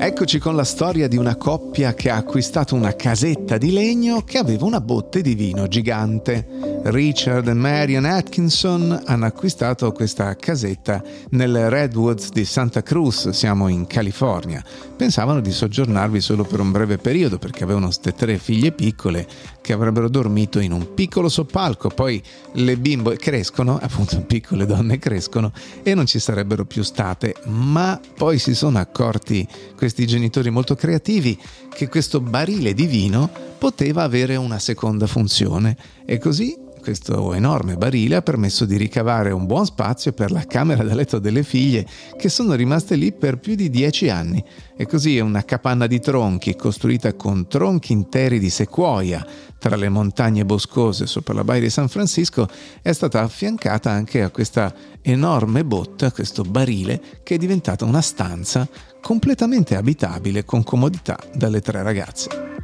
Eccoci 0.00 0.38
con 0.38 0.54
la 0.54 0.64
storia 0.64 1.08
di 1.08 1.16
una 1.16 1.36
coppia 1.36 1.92
che 1.94 2.10
ha 2.10 2.16
acquistato 2.16 2.74
una 2.74 2.94
casetta 2.94 3.58
di 3.58 3.72
legno 3.72 4.22
che 4.22 4.38
aveva 4.38 4.64
una 4.64 4.80
botte 4.80 5.22
di 5.22 5.34
vino 5.34 5.66
gigante. 5.66 6.77
Richard 6.90 7.46
e 7.48 7.52
Marion 7.52 8.04
Atkinson 8.04 9.02
hanno 9.04 9.26
acquistato 9.26 9.92
questa 9.92 10.34
casetta 10.36 11.02
nelle 11.30 11.68
Redwoods 11.68 12.30
di 12.30 12.44
Santa 12.44 12.82
Cruz, 12.82 13.28
siamo 13.30 13.68
in 13.68 13.86
California. 13.86 14.64
Pensavano 14.96 15.40
di 15.40 15.50
soggiornarvi 15.50 16.20
solo 16.20 16.44
per 16.44 16.60
un 16.60 16.70
breve 16.70 16.96
periodo 16.96 17.38
perché 17.38 17.64
avevano 17.64 17.86
queste 17.86 18.14
tre 18.14 18.38
figlie 18.38 18.72
piccole 18.72 19.26
che 19.60 19.72
avrebbero 19.72 20.08
dormito 20.08 20.60
in 20.60 20.72
un 20.72 20.94
piccolo 20.94 21.28
soppalco, 21.28 21.90
poi 21.90 22.22
le 22.52 22.76
bimbe 22.78 23.16
crescono, 23.16 23.78
appunto 23.82 24.20
piccole 24.22 24.64
donne 24.64 24.98
crescono 24.98 25.52
e 25.82 25.94
non 25.94 26.06
ci 26.06 26.18
sarebbero 26.18 26.64
più 26.64 26.82
state, 26.82 27.34
ma 27.44 28.00
poi 28.16 28.38
si 28.38 28.54
sono 28.54 28.78
accorti 28.78 29.46
questi 29.76 30.06
genitori 30.06 30.48
molto 30.50 30.74
creativi 30.74 31.38
che 31.68 31.88
questo 31.88 32.20
barile 32.20 32.72
di 32.72 32.86
vino 32.86 33.30
poteva 33.58 34.04
avere 34.04 34.36
una 34.36 34.58
seconda 34.58 35.06
funzione. 35.06 35.76
E 36.06 36.18
così 36.18 36.66
questo 36.88 37.34
enorme 37.34 37.76
barile 37.76 38.16
ha 38.16 38.22
permesso 38.22 38.64
di 38.64 38.78
ricavare 38.78 39.30
un 39.30 39.44
buon 39.44 39.66
spazio 39.66 40.12
per 40.12 40.30
la 40.30 40.46
camera 40.46 40.82
da 40.82 40.94
letto 40.94 41.18
delle 41.18 41.42
figlie 41.42 41.86
che 42.16 42.30
sono 42.30 42.54
rimaste 42.54 42.96
lì 42.96 43.12
per 43.12 43.36
più 43.36 43.54
di 43.56 43.68
dieci 43.68 44.08
anni. 44.08 44.42
E 44.74 44.86
così 44.86 45.18
una 45.18 45.44
capanna 45.44 45.86
di 45.86 46.00
tronchi 46.00 46.56
costruita 46.56 47.12
con 47.12 47.46
tronchi 47.46 47.92
interi 47.92 48.38
di 48.38 48.48
sequoia 48.48 49.22
tra 49.58 49.76
le 49.76 49.90
montagne 49.90 50.46
boscose 50.46 51.06
sopra 51.06 51.34
la 51.34 51.44
baia 51.44 51.60
di 51.60 51.68
San 51.68 51.88
Francisco 51.88 52.48
è 52.80 52.92
stata 52.92 53.20
affiancata 53.20 53.90
anche 53.90 54.22
a 54.22 54.30
questa 54.30 54.72
enorme 55.02 55.66
botta, 55.66 56.10
questo 56.10 56.40
barile 56.40 57.20
che 57.22 57.34
è 57.34 57.38
diventata 57.38 57.84
una 57.84 58.00
stanza 58.00 58.66
completamente 59.02 59.76
abitabile 59.76 60.46
con 60.46 60.64
comodità 60.64 61.18
dalle 61.34 61.60
tre 61.60 61.82
ragazze. 61.82 62.57